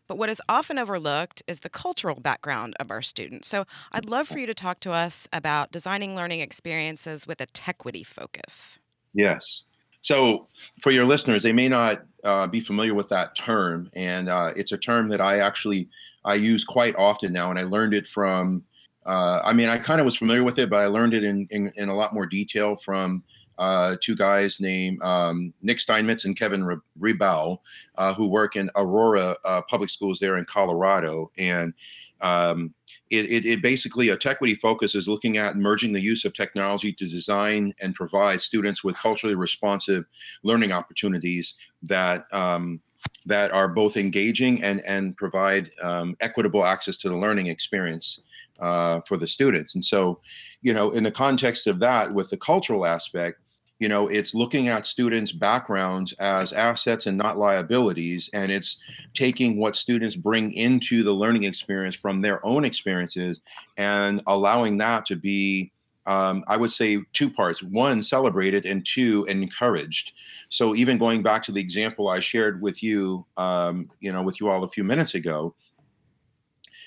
But 0.06 0.18
what 0.18 0.28
is 0.28 0.40
often 0.48 0.78
overlooked 0.78 1.42
is 1.46 1.60
the 1.60 1.68
cultural 1.68 2.20
background 2.20 2.74
of 2.80 2.90
our 2.90 3.02
students. 3.02 3.48
So 3.48 3.64
I'd 3.92 4.10
love 4.10 4.28
for 4.28 4.38
you 4.38 4.46
to 4.46 4.54
talk 4.54 4.80
to 4.80 4.92
us 4.92 5.28
about 5.32 5.72
designing 5.72 6.16
learning 6.16 6.40
experiences 6.40 7.26
with 7.26 7.40
a 7.40 7.46
techquity 7.46 8.04
focus. 8.04 8.78
Yes. 9.14 9.64
So, 10.02 10.48
for 10.80 10.90
your 10.90 11.04
listeners, 11.04 11.42
they 11.42 11.52
may 11.52 11.68
not 11.68 12.02
uh, 12.24 12.46
be 12.46 12.60
familiar 12.60 12.94
with 12.94 13.08
that 13.10 13.34
term, 13.34 13.90
and 13.94 14.28
uh, 14.28 14.52
it's 14.56 14.72
a 14.72 14.78
term 14.78 15.08
that 15.08 15.20
I 15.20 15.38
actually 15.38 15.88
I 16.24 16.34
use 16.34 16.64
quite 16.64 16.96
often 16.96 17.32
now, 17.32 17.50
and 17.50 17.58
I 17.58 17.62
learned 17.62 17.94
it 17.94 18.06
from. 18.06 18.64
Uh, 19.06 19.40
I 19.42 19.54
mean, 19.54 19.68
I 19.68 19.78
kind 19.78 19.98
of 19.98 20.04
was 20.04 20.16
familiar 20.16 20.44
with 20.44 20.58
it, 20.58 20.68
but 20.68 20.80
I 20.80 20.86
learned 20.86 21.14
it 21.14 21.24
in 21.24 21.46
in, 21.50 21.72
in 21.76 21.88
a 21.88 21.94
lot 21.94 22.14
more 22.14 22.26
detail 22.26 22.76
from 22.76 23.22
uh, 23.58 23.96
two 24.00 24.16
guys 24.16 24.58
named 24.58 25.02
um, 25.02 25.52
Nick 25.62 25.80
Steinmetz 25.80 26.24
and 26.24 26.36
Kevin 26.36 26.80
Rebau, 26.98 27.58
uh, 27.98 28.14
who 28.14 28.26
work 28.26 28.56
in 28.56 28.70
Aurora 28.74 29.36
uh, 29.44 29.60
Public 29.62 29.90
Schools 29.90 30.18
there 30.18 30.38
in 30.38 30.46
Colorado, 30.46 31.30
and 31.36 31.74
um, 32.22 32.74
it, 33.10 33.26
it, 33.26 33.46
it, 33.46 33.62
basically 33.62 34.10
a 34.10 34.16
Techquity 34.16 34.54
focus 34.54 34.94
is 34.94 35.08
looking 35.08 35.36
at 35.36 35.56
merging 35.56 35.92
the 35.92 36.00
use 36.00 36.24
of 36.24 36.34
technology 36.34 36.92
to 36.92 37.08
design 37.08 37.74
and 37.80 37.94
provide 37.94 38.40
students 38.40 38.84
with 38.84 38.96
culturally 38.96 39.34
responsive 39.34 40.04
learning 40.42 40.72
opportunities 40.72 41.54
that 41.82 42.24
um, 42.32 42.80
that 43.26 43.50
are 43.52 43.68
both 43.68 43.96
engaging 43.96 44.62
and 44.62 44.80
and 44.82 45.16
provide 45.16 45.70
um, 45.82 46.16
equitable 46.20 46.64
access 46.64 46.96
to 46.98 47.08
the 47.08 47.16
learning 47.16 47.46
experience 47.46 48.22
uh, 48.60 49.00
for 49.06 49.16
the 49.16 49.26
students. 49.26 49.74
And 49.74 49.84
so, 49.84 50.20
you 50.62 50.72
know, 50.72 50.90
in 50.90 51.02
the 51.02 51.10
context 51.10 51.66
of 51.66 51.80
that, 51.80 52.12
with 52.12 52.30
the 52.30 52.36
cultural 52.36 52.86
aspect, 52.86 53.40
you 53.80 53.88
know 53.88 54.06
it's 54.06 54.34
looking 54.34 54.68
at 54.68 54.86
students 54.86 55.32
backgrounds 55.32 56.12
as 56.20 56.52
assets 56.52 57.06
and 57.06 57.18
not 57.18 57.38
liabilities 57.38 58.30
and 58.32 58.52
it's 58.52 58.76
taking 59.14 59.58
what 59.58 59.74
students 59.74 60.14
bring 60.14 60.52
into 60.52 61.02
the 61.02 61.12
learning 61.12 61.44
experience 61.44 61.96
from 61.96 62.20
their 62.20 62.44
own 62.46 62.64
experiences 62.64 63.40
and 63.76 64.22
allowing 64.28 64.78
that 64.78 65.04
to 65.06 65.16
be 65.16 65.72
um, 66.06 66.42
I 66.48 66.56
would 66.56 66.72
say 66.72 66.98
two 67.12 67.30
parts. 67.30 67.62
One, 67.62 68.02
celebrated, 68.02 68.64
and 68.64 68.84
two, 68.84 69.26
encouraged. 69.28 70.14
So 70.48 70.74
even 70.74 70.98
going 70.98 71.22
back 71.22 71.42
to 71.44 71.52
the 71.52 71.60
example 71.60 72.08
I 72.08 72.20
shared 72.20 72.60
with 72.60 72.82
you, 72.82 73.26
um, 73.36 73.90
you 74.00 74.10
know, 74.10 74.22
with 74.22 74.40
you 74.40 74.48
all 74.48 74.64
a 74.64 74.68
few 74.68 74.82
minutes 74.82 75.14
ago, 75.14 75.54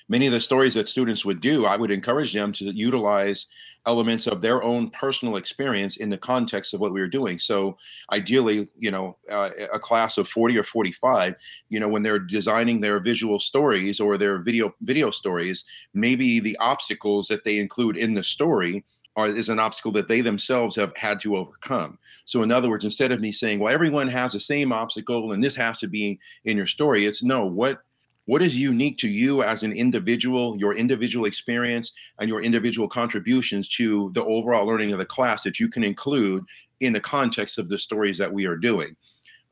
many 0.09 0.25
of 0.27 0.33
the 0.33 0.41
stories 0.41 0.73
that 0.73 0.89
students 0.89 1.23
would 1.23 1.41
do, 1.41 1.65
I 1.65 1.75
would 1.75 1.91
encourage 1.91 2.33
them 2.33 2.51
to 2.53 2.65
utilize 2.65 3.47
elements 3.86 4.28
of 4.28 4.42
their 4.42 4.63
own 4.63 4.90
personal 4.90 5.36
experience 5.36 5.98
in 5.98 6.10
the 6.10 6.18
context 6.18 6.74
of 6.74 6.80
what 6.80 6.94
we 6.94 7.02
were 7.02 7.08
doing. 7.08 7.40
So 7.40 7.78
ideally, 8.12 8.70
you 8.78 8.92
know, 8.92 9.13
uh, 9.30 9.50
a 9.74 9.80
class 9.80 10.18
of 10.18 10.28
40 10.28 10.58
or 10.58 10.63
45, 10.63 11.36
you 11.70 11.80
know, 11.80 11.88
when 11.88 12.04
they're 12.04 12.20
designing 12.20 12.80
their 12.80 13.00
visual 13.00 13.40
stories 13.40 14.00
or 14.00 14.18
their 14.18 14.40
video 14.40 14.74
video 14.82 15.12
stories, 15.12 15.63
maybe 15.94 16.40
the 16.40 16.58
obstacles 16.60 17.28
that 17.28 17.44
they 17.44 17.58
include 17.58 17.98
in 17.98 18.13
the 18.13 18.24
story 18.24 18.84
are, 19.16 19.28
is 19.28 19.50
an 19.50 19.60
obstacle 19.60 19.92
that 19.92 20.08
they 20.08 20.22
themselves 20.22 20.75
have 20.75 20.96
had 20.98 21.20
to 21.22 21.38
overcome. 21.38 21.98
So, 22.25 22.42
in 22.42 22.52
other 22.52 22.70
words, 22.70 22.86
instead 22.86 23.12
of 23.12 23.20
me 23.20 23.32
saying, 23.32 23.60
"Well, 23.60 23.74
everyone 23.74 24.08
has 24.08 24.32
the 24.32 24.40
same 24.40 24.72
obstacle, 24.72 25.32
and 25.32 25.44
this 25.44 25.56
has 25.56 25.78
to 25.80 25.88
be 25.88 26.20
in 26.46 26.58
your 26.58 26.68
story," 26.68 27.06
it's 27.06 27.24
no. 27.24 27.46
What 27.46 27.80
what 28.25 28.42
is 28.42 28.56
unique 28.58 28.98
to 29.00 29.10
you 29.10 29.44
as 29.44 29.63
an 29.63 29.74
individual, 29.74 30.58
your 30.58 30.75
individual 30.75 31.25
experience, 31.25 31.92
and 32.20 32.30
your 32.30 32.42
individual 32.42 32.88
contributions 32.88 33.68
to 33.70 34.12
the 34.13 34.24
overall 34.24 34.65
learning 34.65 34.92
of 34.92 34.98
the 34.98 35.06
class 35.06 35.44
that 35.44 35.60
you 35.60 35.68
can 35.68 35.84
include 35.84 36.44
in 36.80 36.94
the 36.94 37.00
context 37.00 37.58
of 37.58 37.70
the 37.70 37.77
stories 37.77 38.18
that 38.18 38.32
we 38.32 38.46
are 38.46 38.56
doing. 38.56 38.96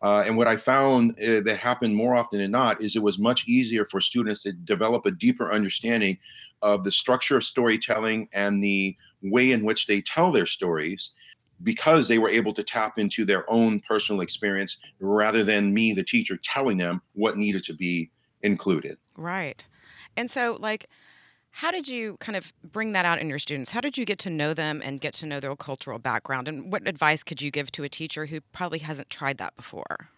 Uh, 0.02 0.24
and 0.26 0.36
what 0.36 0.48
I 0.48 0.56
found 0.56 1.12
uh, 1.20 1.42
that 1.42 1.60
happened 1.60 1.96
more 1.96 2.16
often 2.16 2.40
than 2.40 2.50
not 2.52 2.82
is 2.82 2.96
it 2.96 3.04
was 3.04 3.20
much 3.20 3.48
easier 3.48 3.86
for 3.86 4.02
students 4.02 4.42
to 4.44 4.52
develop 4.52 5.06
a 5.06 5.12
deeper 5.12 5.52
understanding 5.52 6.18
of 6.64 6.84
the 6.84 6.92
structure 6.92 7.38
of 7.38 7.44
storytelling 7.44 8.28
and 8.34 8.64
the 8.64 8.96
way 9.22 9.52
in 9.52 9.64
which 9.64 9.86
they 9.86 10.02
tell 10.02 10.32
their 10.32 10.48
stories 10.48 11.12
because 11.64 12.08
they 12.08 12.18
were 12.18 12.30
able 12.30 12.54
to 12.54 12.64
tap 12.64 12.98
into 12.98 13.26
their 13.26 13.48
own 13.48 13.80
personal 13.82 14.22
experience 14.22 14.78
rather 15.00 15.44
than 15.44 15.72
me, 15.72 15.94
the 15.94 16.04
teacher, 16.04 16.40
telling 16.44 16.78
them 16.78 17.00
what 17.14 17.38
needed 17.38 17.64
to 17.64 17.76
be 17.76 18.10
included. 18.44 18.98
Right. 19.18 19.66
And 20.18 20.30
so, 20.30 20.58
like, 20.60 20.88
how 21.52 21.72
did 21.72 21.88
you 21.88 22.18
kind 22.20 22.36
of 22.36 22.54
bring 22.64 22.94
that 22.94 23.06
out 23.06 23.20
in 23.20 23.30
your 23.30 23.40
students? 23.40 23.72
How 23.72 23.82
did 23.82 23.98
you 23.98 24.06
get 24.06 24.20
to 24.20 24.30
know 24.30 24.54
them 24.54 24.82
and 24.84 25.02
get 25.02 25.14
to 25.16 25.26
know 25.26 25.40
their 25.40 25.56
cultural 25.56 26.00
background? 26.00 26.48
And 26.48 26.72
what 26.72 26.88
advice 26.88 27.24
could 27.24 27.42
you 27.42 27.52
give 27.52 27.72
to 27.74 27.84
a 27.84 27.90
teacher 27.90 28.28
who 28.28 28.40
probably 28.54 28.80
hasn't 28.80 29.10
tried 29.10 29.38
that 29.38 29.56
before? 29.58 30.10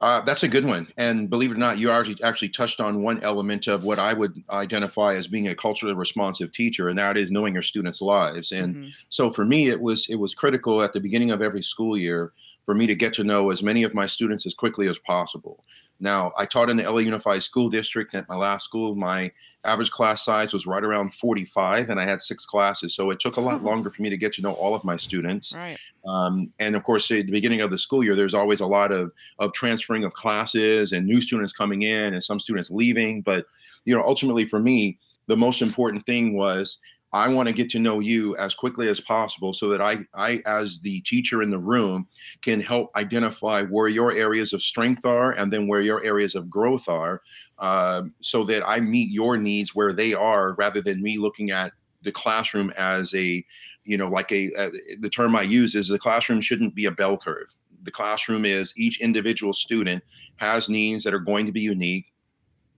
Uh, 0.00 0.20
that's 0.20 0.42
a 0.42 0.48
good 0.48 0.66
one. 0.66 0.86
And 0.98 1.30
believe 1.30 1.50
it 1.50 1.54
or 1.54 1.58
not, 1.58 1.78
you 1.78 1.90
already 1.90 2.22
actually 2.22 2.50
touched 2.50 2.80
on 2.80 3.02
one 3.02 3.22
element 3.22 3.66
of 3.66 3.84
what 3.84 3.98
I 3.98 4.12
would 4.12 4.42
identify 4.50 5.14
as 5.14 5.26
being 5.26 5.48
a 5.48 5.54
culturally 5.54 5.94
responsive 5.94 6.52
teacher, 6.52 6.88
and 6.88 6.98
that 6.98 7.16
is 7.16 7.30
knowing 7.30 7.54
your 7.54 7.62
students' 7.62 8.02
lives. 8.02 8.52
And 8.52 8.74
mm-hmm. 8.74 8.88
so 9.08 9.32
for 9.32 9.46
me, 9.46 9.68
it 9.68 9.80
was 9.80 10.06
it 10.10 10.16
was 10.16 10.34
critical 10.34 10.82
at 10.82 10.92
the 10.92 11.00
beginning 11.00 11.30
of 11.30 11.40
every 11.40 11.62
school 11.62 11.96
year 11.96 12.32
for 12.66 12.74
me 12.74 12.86
to 12.86 12.94
get 12.94 13.14
to 13.14 13.24
know 13.24 13.50
as 13.50 13.62
many 13.62 13.84
of 13.84 13.94
my 13.94 14.04
students 14.04 14.44
as 14.44 14.54
quickly 14.54 14.86
as 14.86 14.98
possible. 14.98 15.64
Now, 15.98 16.32
I 16.36 16.44
taught 16.44 16.68
in 16.68 16.76
the 16.76 16.88
LA 16.88 16.98
Unified 16.98 17.42
School 17.42 17.70
District 17.70 18.14
at 18.14 18.28
my 18.28 18.36
last 18.36 18.64
school. 18.64 18.94
My 18.94 19.30
average 19.64 19.90
class 19.90 20.24
size 20.24 20.52
was 20.52 20.66
right 20.66 20.84
around 20.84 21.14
45, 21.14 21.88
and 21.88 21.98
I 21.98 22.04
had 22.04 22.20
six 22.20 22.44
classes. 22.44 22.94
So 22.94 23.10
it 23.10 23.18
took 23.18 23.36
a 23.36 23.40
lot 23.40 23.64
longer 23.64 23.90
for 23.90 24.02
me 24.02 24.10
to 24.10 24.16
get 24.16 24.34
to 24.34 24.42
know 24.42 24.52
all 24.52 24.74
of 24.74 24.84
my 24.84 24.96
students. 24.96 25.54
Right. 25.54 25.78
Um, 26.06 26.52
and 26.58 26.76
of 26.76 26.82
course, 26.84 27.10
at 27.10 27.26
the 27.26 27.32
beginning 27.32 27.62
of 27.62 27.70
the 27.70 27.78
school 27.78 28.04
year, 28.04 28.14
there's 28.14 28.34
always 28.34 28.60
a 28.60 28.66
lot 28.66 28.92
of, 28.92 29.10
of 29.38 29.52
transferring 29.54 30.04
of 30.04 30.12
classes 30.12 30.92
and 30.92 31.06
new 31.06 31.20
students 31.20 31.52
coming 31.52 31.82
in 31.82 32.12
and 32.12 32.22
some 32.22 32.38
students 32.38 32.70
leaving. 32.70 33.22
But, 33.22 33.46
you 33.84 33.94
know, 33.94 34.02
ultimately 34.02 34.44
for 34.44 34.60
me, 34.60 34.98
the 35.28 35.36
most 35.36 35.62
important 35.62 36.04
thing 36.06 36.36
was 36.36 36.78
I 37.16 37.28
want 37.28 37.48
to 37.48 37.54
get 37.54 37.70
to 37.70 37.78
know 37.78 38.00
you 38.00 38.36
as 38.36 38.54
quickly 38.54 38.88
as 38.88 39.00
possible 39.00 39.54
so 39.54 39.70
that 39.70 39.80
I, 39.80 40.04
I, 40.14 40.42
as 40.44 40.80
the 40.80 41.00
teacher 41.00 41.42
in 41.42 41.50
the 41.50 41.58
room, 41.58 42.06
can 42.42 42.60
help 42.60 42.94
identify 42.94 43.62
where 43.62 43.88
your 43.88 44.12
areas 44.12 44.52
of 44.52 44.60
strength 44.60 45.06
are 45.06 45.32
and 45.32 45.50
then 45.50 45.66
where 45.66 45.80
your 45.80 46.04
areas 46.04 46.34
of 46.34 46.50
growth 46.50 46.90
are, 46.90 47.22
uh, 47.58 48.02
so 48.20 48.44
that 48.44 48.68
I 48.68 48.80
meet 48.80 49.10
your 49.10 49.38
needs 49.38 49.74
where 49.74 49.94
they 49.94 50.12
are 50.12 50.54
rather 50.58 50.82
than 50.82 51.02
me 51.02 51.16
looking 51.16 51.50
at 51.50 51.72
the 52.02 52.12
classroom 52.12 52.70
as 52.76 53.14
a, 53.14 53.42
you 53.84 53.96
know, 53.96 54.08
like 54.08 54.30
a, 54.30 54.50
a 54.58 54.70
the 55.00 55.08
term 55.08 55.34
I 55.34 55.42
use 55.42 55.74
is 55.74 55.88
the 55.88 55.98
classroom 55.98 56.42
shouldn't 56.42 56.74
be 56.74 56.84
a 56.84 56.90
bell 56.90 57.16
curve. 57.16 57.54
The 57.82 57.90
classroom 57.92 58.44
is 58.44 58.74
each 58.76 59.00
individual 59.00 59.54
student 59.54 60.04
has 60.36 60.68
needs 60.68 61.02
that 61.04 61.14
are 61.14 61.18
going 61.18 61.46
to 61.46 61.52
be 61.52 61.62
unique 61.62 62.12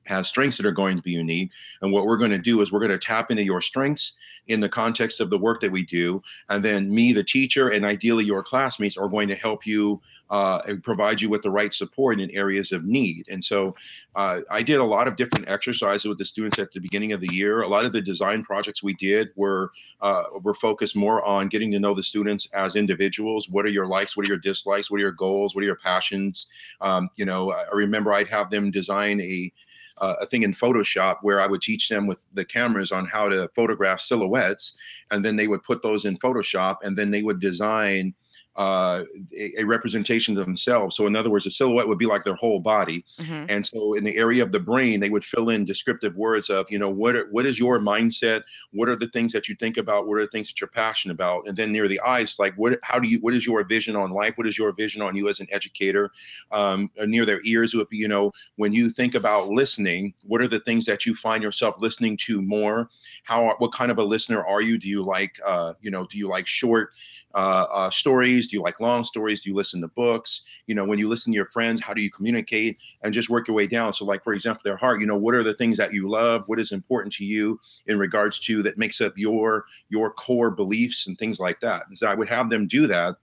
has 0.08 0.28
strengths 0.28 0.56
that 0.56 0.66
are 0.66 0.72
going 0.72 0.96
to 0.96 1.02
be 1.02 1.12
unique. 1.12 1.52
And 1.82 1.92
what 1.92 2.06
we're 2.06 2.16
going 2.16 2.30
to 2.30 2.38
do 2.38 2.60
is 2.60 2.72
we're 2.72 2.80
going 2.80 2.90
to 2.90 2.98
tap 2.98 3.30
into 3.30 3.44
your 3.44 3.60
strengths 3.60 4.12
in 4.48 4.60
the 4.60 4.68
context 4.68 5.20
of 5.20 5.30
the 5.30 5.38
work 5.38 5.60
that 5.60 5.70
we 5.70 5.84
do. 5.84 6.22
And 6.48 6.64
then 6.64 6.92
me, 6.92 7.12
the 7.12 7.22
teacher, 7.22 7.68
and 7.68 7.84
ideally 7.84 8.24
your 8.24 8.42
classmates 8.42 8.96
are 8.96 9.08
going 9.08 9.28
to 9.28 9.34
help 9.34 9.66
you 9.66 10.00
uh, 10.30 10.60
and 10.66 10.82
provide 10.82 11.20
you 11.20 11.28
with 11.28 11.42
the 11.42 11.50
right 11.50 11.72
support 11.72 12.20
in 12.20 12.30
areas 12.30 12.72
of 12.72 12.84
need. 12.84 13.26
And 13.30 13.42
so 13.42 13.74
uh, 14.14 14.40
I 14.50 14.62
did 14.62 14.78
a 14.78 14.84
lot 14.84 15.08
of 15.08 15.16
different 15.16 15.48
exercises 15.48 16.06
with 16.06 16.18
the 16.18 16.24
students 16.24 16.58
at 16.58 16.72
the 16.72 16.80
beginning 16.80 17.12
of 17.12 17.20
the 17.20 17.32
year. 17.32 17.62
A 17.62 17.68
lot 17.68 17.84
of 17.84 17.92
the 17.92 18.00
design 18.00 18.42
projects 18.42 18.82
we 18.82 18.94
did 18.94 19.30
were 19.36 19.70
uh, 20.00 20.24
were 20.42 20.54
focused 20.54 20.96
more 20.96 21.24
on 21.24 21.48
getting 21.48 21.70
to 21.72 21.78
know 21.78 21.94
the 21.94 22.02
students 22.02 22.48
as 22.52 22.76
individuals. 22.76 23.48
What 23.48 23.64
are 23.64 23.70
your 23.70 23.86
likes? 23.86 24.16
What 24.16 24.26
are 24.26 24.28
your 24.28 24.38
dislikes? 24.38 24.90
What 24.90 24.98
are 24.98 25.02
your 25.02 25.12
goals? 25.12 25.54
What 25.54 25.62
are 25.62 25.66
your 25.66 25.76
passions? 25.76 26.46
Um, 26.80 27.08
you 27.16 27.24
know, 27.24 27.52
I 27.52 27.74
remember 27.74 28.12
I'd 28.12 28.28
have 28.28 28.50
them 28.50 28.70
design 28.70 29.20
a 29.20 29.52
uh, 30.00 30.16
a 30.20 30.26
thing 30.26 30.42
in 30.42 30.52
Photoshop 30.52 31.18
where 31.22 31.40
I 31.40 31.46
would 31.46 31.62
teach 31.62 31.88
them 31.88 32.06
with 32.06 32.24
the 32.34 32.44
cameras 32.44 32.92
on 32.92 33.06
how 33.06 33.28
to 33.28 33.48
photograph 33.54 34.00
silhouettes, 34.00 34.74
and 35.10 35.24
then 35.24 35.36
they 35.36 35.48
would 35.48 35.62
put 35.62 35.82
those 35.82 36.04
in 36.04 36.18
Photoshop, 36.18 36.76
and 36.82 36.96
then 36.96 37.10
they 37.10 37.22
would 37.22 37.40
design 37.40 38.14
uh, 38.56 39.04
a, 39.36 39.60
a, 39.60 39.64
representation 39.64 40.36
of 40.36 40.44
themselves. 40.44 40.96
So, 40.96 41.06
in 41.06 41.14
other 41.14 41.30
words, 41.30 41.46
a 41.46 41.50
silhouette 41.50 41.86
would 41.86 41.98
be 41.98 42.06
like 42.06 42.24
their 42.24 42.34
whole 42.34 42.58
body. 42.58 43.04
Mm-hmm. 43.20 43.46
And 43.48 43.64
so, 43.64 43.94
in 43.94 44.02
the 44.02 44.16
area 44.16 44.42
of 44.42 44.50
the 44.50 44.58
brain, 44.58 44.98
they 44.98 45.10
would 45.10 45.24
fill 45.24 45.50
in 45.50 45.64
descriptive 45.64 46.16
words 46.16 46.50
of, 46.50 46.66
you 46.68 46.78
know, 46.78 46.90
what 46.90 47.14
are, 47.14 47.28
what 47.30 47.46
is 47.46 47.58
your 47.58 47.78
mindset? 47.78 48.42
What 48.72 48.88
are 48.88 48.96
the 48.96 49.06
things 49.08 49.32
that 49.32 49.48
you 49.48 49.54
think 49.54 49.76
about? 49.76 50.08
What 50.08 50.18
are 50.18 50.22
the 50.22 50.30
things 50.32 50.48
that 50.48 50.60
you're 50.60 50.68
passionate 50.68 51.14
about? 51.14 51.46
And 51.46 51.56
then 51.56 51.70
near 51.70 51.86
the 51.86 52.00
eyes, 52.00 52.40
like, 52.40 52.54
what, 52.56 52.78
how 52.82 52.98
do 52.98 53.06
you, 53.06 53.20
what 53.20 53.32
is 53.32 53.46
your 53.46 53.62
vision 53.64 53.94
on 53.94 54.10
life? 54.10 54.32
What 54.36 54.48
is 54.48 54.58
your 54.58 54.72
vision 54.72 55.02
on 55.02 55.14
you 55.14 55.28
as 55.28 55.38
an 55.38 55.46
educator? 55.52 56.10
Um, 56.50 56.90
near 57.06 57.24
their 57.24 57.40
ears 57.44 57.74
would 57.74 57.88
be, 57.88 57.98
you 57.98 58.08
know, 58.08 58.32
when 58.56 58.72
you 58.72 58.90
think 58.90 59.14
about 59.14 59.50
listening, 59.50 60.14
what 60.24 60.40
are 60.40 60.48
the 60.48 60.60
things 60.60 60.84
that 60.86 61.06
you 61.06 61.14
find 61.14 61.44
yourself 61.44 61.76
listening 61.78 62.16
to 62.22 62.42
more? 62.42 62.90
How, 63.22 63.54
what 63.58 63.72
kind 63.72 63.92
of 63.92 63.98
a 63.98 64.04
listener 64.04 64.44
are 64.44 64.62
you? 64.62 64.78
Do 64.78 64.88
you 64.88 65.02
like, 65.02 65.38
uh, 65.46 65.74
you 65.80 65.92
know, 65.92 66.06
do 66.06 66.18
you 66.18 66.28
like 66.28 66.48
short? 66.48 66.90
Uh, 67.38 67.66
uh, 67.70 67.88
stories? 67.88 68.48
Do 68.48 68.56
you 68.56 68.62
like 68.62 68.80
long 68.80 69.04
stories? 69.04 69.42
Do 69.42 69.50
you 69.50 69.54
listen 69.54 69.80
to 69.82 69.88
books? 69.88 70.42
You 70.66 70.74
know, 70.74 70.84
when 70.84 70.98
you 70.98 71.08
listen 71.08 71.32
to 71.32 71.36
your 71.36 71.46
friends, 71.46 71.80
how 71.80 71.94
do 71.94 72.02
you 72.02 72.10
communicate? 72.10 72.78
And 73.02 73.14
just 73.14 73.30
work 73.30 73.46
your 73.46 73.54
way 73.54 73.68
down. 73.68 73.92
So, 73.92 74.04
like 74.04 74.24
for 74.24 74.32
example, 74.32 74.62
their 74.64 74.76
heart. 74.76 74.98
You 75.00 75.06
know, 75.06 75.16
what 75.16 75.36
are 75.36 75.44
the 75.44 75.54
things 75.54 75.76
that 75.76 75.94
you 75.94 76.08
love? 76.08 76.42
What 76.46 76.58
is 76.58 76.72
important 76.72 77.12
to 77.14 77.24
you 77.24 77.60
in 77.86 77.96
regards 77.96 78.40
to 78.40 78.60
that 78.64 78.76
makes 78.76 79.00
up 79.00 79.12
your 79.16 79.66
your 79.88 80.10
core 80.10 80.50
beliefs 80.50 81.06
and 81.06 81.16
things 81.16 81.38
like 81.38 81.60
that. 81.60 81.84
And 81.88 81.96
so 81.96 82.08
I 82.08 82.14
would 82.16 82.28
have 82.28 82.50
them 82.50 82.66
do 82.66 82.88
that. 82.88 83.14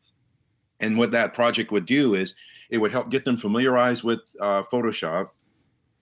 And 0.80 0.98
what 0.98 1.12
that 1.12 1.34
project 1.34 1.74
would 1.74 1.86
do 1.86 2.16
is 2.16 2.34
it 2.70 2.78
would 2.78 2.92
help 2.94 3.10
get 3.10 3.26
them 3.26 3.36
familiarized 3.36 4.04
with 4.04 4.22
uh, 4.40 4.64
Photoshop 4.72 5.32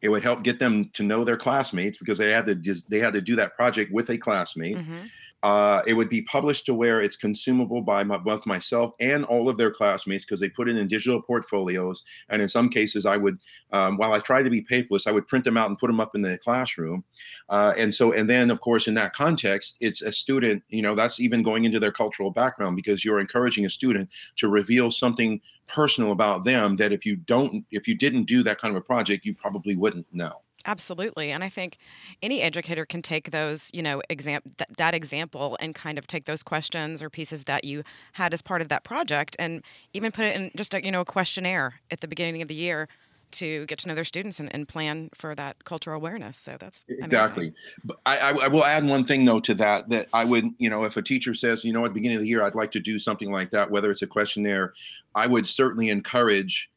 it 0.04 0.10
would 0.10 0.22
help 0.22 0.44
get 0.44 0.60
them 0.60 0.90
to 0.90 1.02
know 1.02 1.24
their 1.24 1.38
classmates 1.38 1.98
because 1.98 2.18
they 2.18 2.30
had 2.30 2.46
to 2.46 2.56
just 2.56 2.90
they 2.90 3.00
had 3.00 3.14
to 3.14 3.22
do 3.22 3.38
that 3.38 3.56
project 3.56 3.90
with 3.92 4.10
a 4.10 4.18
classmate 4.18 4.76
mm-hmm. 4.76 5.06
Uh, 5.44 5.82
it 5.86 5.94
would 5.94 6.08
be 6.10 6.22
published 6.22 6.66
to 6.66 6.74
where 6.74 7.02
it's 7.02 7.18
consumable 7.18 7.82
by 7.82 8.02
my, 8.04 8.18
both 8.18 8.46
myself 8.46 8.94
and 9.02 9.26
all 9.26 9.50
of 9.50 9.58
their 9.58 9.70
classmates 9.70 10.24
because 10.24 10.40
they 10.40 10.48
put 10.48 10.70
it 10.70 10.78
in 10.78 10.88
digital 10.88 11.22
portfolios. 11.22 12.04
And 12.30 12.42
in 12.42 12.48
some 12.48 12.70
cases, 12.70 13.06
I 13.06 13.18
would, 13.18 13.38
um, 13.74 13.98
while 13.98 14.14
I 14.14 14.20
tried 14.20 14.44
to 14.44 14.50
be 14.50 14.62
paperless, 14.62 15.06
I 15.06 15.12
would 15.12 15.28
print 15.28 15.44
them 15.44 15.58
out 15.58 15.68
and 15.68 15.78
put 15.78 15.88
them 15.88 16.00
up 16.00 16.16
in 16.16 16.22
the 16.22 16.38
classroom. 16.38 17.04
Uh, 17.50 17.74
and 17.78 17.94
so, 17.94 18.14
and 18.14 18.30
then 18.30 18.50
of 18.50 18.62
course, 18.62 18.88
in 18.88 18.94
that 18.94 19.14
context, 19.14 19.78
it's 19.82 20.02
a 20.02 20.14
student, 20.14 20.64
you 20.70 20.82
know, 20.82 20.96
that's 20.96 21.20
even 21.20 21.44
going 21.44 21.66
into 21.66 21.80
their 21.80 21.92
cultural 21.92 22.32
background 22.32 22.78
because 22.78 23.04
you're 23.04 23.20
encouraging 23.20 23.66
a 23.66 23.70
student 23.70 24.10
to 24.38 24.48
reveal 24.48 24.92
something 24.92 25.42
personal 25.68 26.14
about 26.14 26.46
them 26.46 26.78
that 26.78 26.94
if 26.94 27.06
you 27.06 27.18
don't, 27.18 27.66
if 27.70 27.86
you 27.86 27.96
didn't 27.96 28.24
do 28.24 28.44
that 28.44 28.60
kind 28.60 28.74
of 28.74 28.82
a 28.82 28.86
project, 28.86 29.26
you 29.26 29.36
probably 29.36 29.76
wouldn't 29.76 30.08
know. 30.14 30.40
Absolutely. 30.66 31.32
And 31.32 31.44
I 31.44 31.50
think 31.50 31.78
any 32.22 32.42
educator 32.42 32.86
can 32.86 33.02
take 33.02 33.32
those, 33.32 33.70
you 33.74 33.82
know, 33.82 34.02
exam- 34.10 34.44
th- 34.58 34.70
that 34.78 34.94
example 34.94 35.58
and 35.60 35.76
kind 35.76 35.98
of 35.98 36.08
take 36.08 36.26
those 36.26 36.42
questions 36.42 37.04
or 37.04 37.10
pieces 37.10 37.44
that 37.46 37.66
you 37.66 37.84
had 38.14 38.34
as 38.34 38.42
part 38.42 38.62
of 38.62 38.70
that 38.70 38.84
project 38.84 39.36
and 39.40 39.62
even 39.94 40.12
put 40.12 40.26
it 40.26 40.36
in 40.36 40.52
just 40.56 40.74
a, 40.74 40.84
you 40.84 40.92
know, 40.92 41.02
a 41.02 41.06
questionnaire 41.06 41.82
at 41.92 42.00
the 42.00 42.08
beginning 42.08 42.42
of 42.42 42.48
the 42.48 42.56
year 42.56 42.88
to 43.34 43.66
get 43.66 43.80
to 43.80 43.88
know 43.88 43.96
their 43.96 44.04
students 44.04 44.40
and, 44.40 44.54
and 44.54 44.68
plan 44.68 45.10
for 45.18 45.36
that 45.36 45.66
cultural 45.66 45.96
awareness. 45.96 46.38
So 46.38 46.56
that's 46.60 46.86
exactly. 46.88 47.54
But 47.84 48.00
I, 48.06 48.18
I, 48.18 48.30
I, 48.46 48.48
will 48.48 48.64
add 48.64 48.86
one 48.86 49.04
thing 49.04 49.26
though 49.26 49.40
to 49.42 49.54
that 49.56 49.90
that 49.90 50.08
I 50.14 50.24
would, 50.24 50.50
you 50.60 50.70
know, 50.70 50.84
if 50.84 50.98
a 50.98 51.02
teacher 51.02 51.34
says, 51.34 51.66
you 51.66 51.74
know, 51.74 51.84
at 51.84 51.90
the 51.90 51.96
beginning 51.96 52.18
of 52.18 52.22
the 52.22 52.30
year, 52.30 52.44
I'd 52.44 52.56
like 52.56 52.72
to 52.72 52.80
do 52.80 53.00
something 53.00 53.32
like 53.32 53.50
that, 53.52 53.70
whether 53.70 53.92
it's 53.92 54.04
a 54.04 54.08
questionnaire, 54.08 54.74
I 55.16 55.28
would 55.28 55.48
certainly 55.48 55.90
encourage 55.90 56.70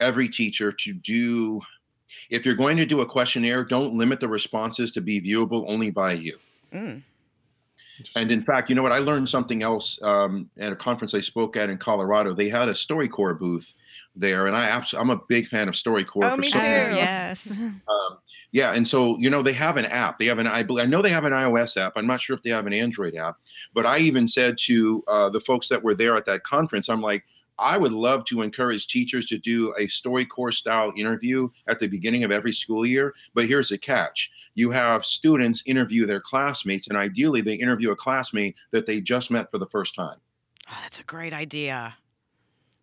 every 0.00 0.28
teacher 0.28 0.70
to 0.70 0.92
do 0.92 1.62
if 2.32 2.46
you're 2.46 2.54
going 2.54 2.78
to 2.78 2.86
do 2.86 3.02
a 3.02 3.06
questionnaire, 3.06 3.62
don't 3.62 3.94
limit 3.94 4.18
the 4.18 4.26
responses 4.26 4.90
to 4.92 5.02
be 5.02 5.20
viewable 5.20 5.66
only 5.68 5.90
by 5.90 6.14
you. 6.14 6.38
Mm. 6.72 7.02
And 8.16 8.32
in 8.32 8.40
fact, 8.40 8.70
you 8.70 8.74
know 8.74 8.82
what? 8.82 8.90
I 8.90 8.98
learned 8.98 9.28
something 9.28 9.62
else 9.62 10.02
um, 10.02 10.48
at 10.58 10.72
a 10.72 10.76
conference 10.76 11.12
I 11.14 11.20
spoke 11.20 11.58
at 11.58 11.68
in 11.68 11.76
Colorado. 11.76 12.32
They 12.32 12.48
had 12.48 12.70
a 12.70 12.72
StoryCorps 12.72 13.38
booth 13.38 13.74
there, 14.16 14.46
and 14.46 14.56
I 14.56 14.64
absolutely, 14.64 15.12
I'm 15.12 15.18
a 15.18 15.22
big 15.28 15.46
fan 15.46 15.68
of 15.68 15.74
StoryCorps. 15.74 16.32
Oh, 16.32 16.36
me 16.38 16.50
too. 16.50 16.58
yes. 16.58 17.56
Um, 17.62 18.18
yeah, 18.52 18.72
and 18.72 18.86
so 18.86 19.18
you 19.18 19.30
know 19.30 19.40
they 19.40 19.54
have 19.54 19.78
an 19.78 19.86
app. 19.86 20.18
They 20.18 20.26
have 20.26 20.38
an 20.38 20.46
I, 20.46 20.62
I 20.78 20.84
know 20.84 21.00
they 21.00 21.08
have 21.08 21.24
an 21.24 21.32
iOS 21.32 21.78
app. 21.78 21.94
I'm 21.96 22.06
not 22.06 22.20
sure 22.20 22.36
if 22.36 22.42
they 22.42 22.50
have 22.50 22.66
an 22.66 22.74
Android 22.74 23.16
app, 23.16 23.36
but 23.72 23.86
I 23.86 23.98
even 23.98 24.28
said 24.28 24.58
to 24.66 25.02
uh, 25.08 25.30
the 25.30 25.40
folks 25.40 25.70
that 25.70 25.82
were 25.82 25.94
there 25.94 26.16
at 26.16 26.26
that 26.26 26.44
conference, 26.44 26.90
I'm 26.90 27.00
like, 27.00 27.24
I 27.58 27.78
would 27.78 27.92
love 27.92 28.24
to 28.26 28.42
encourage 28.42 28.86
teachers 28.86 29.26
to 29.28 29.38
do 29.38 29.72
a 29.74 29.86
StoryCorps 29.86 30.54
style 30.54 30.92
interview 30.96 31.48
at 31.68 31.78
the 31.78 31.86
beginning 31.86 32.24
of 32.24 32.32
every 32.32 32.52
school 32.52 32.84
year. 32.84 33.14
But 33.34 33.46
here's 33.46 33.68
the 33.68 33.78
catch 33.78 34.30
you 34.54 34.70
have 34.70 35.04
students 35.04 35.62
interview 35.66 36.06
their 36.06 36.20
classmates, 36.20 36.88
and 36.88 36.96
ideally, 36.96 37.40
they 37.40 37.54
interview 37.54 37.90
a 37.90 37.96
classmate 37.96 38.56
that 38.70 38.86
they 38.86 39.00
just 39.00 39.30
met 39.30 39.50
for 39.50 39.58
the 39.58 39.66
first 39.66 39.94
time. 39.94 40.16
Oh, 40.70 40.78
that's 40.82 41.00
a 41.00 41.04
great 41.04 41.32
idea. 41.32 41.94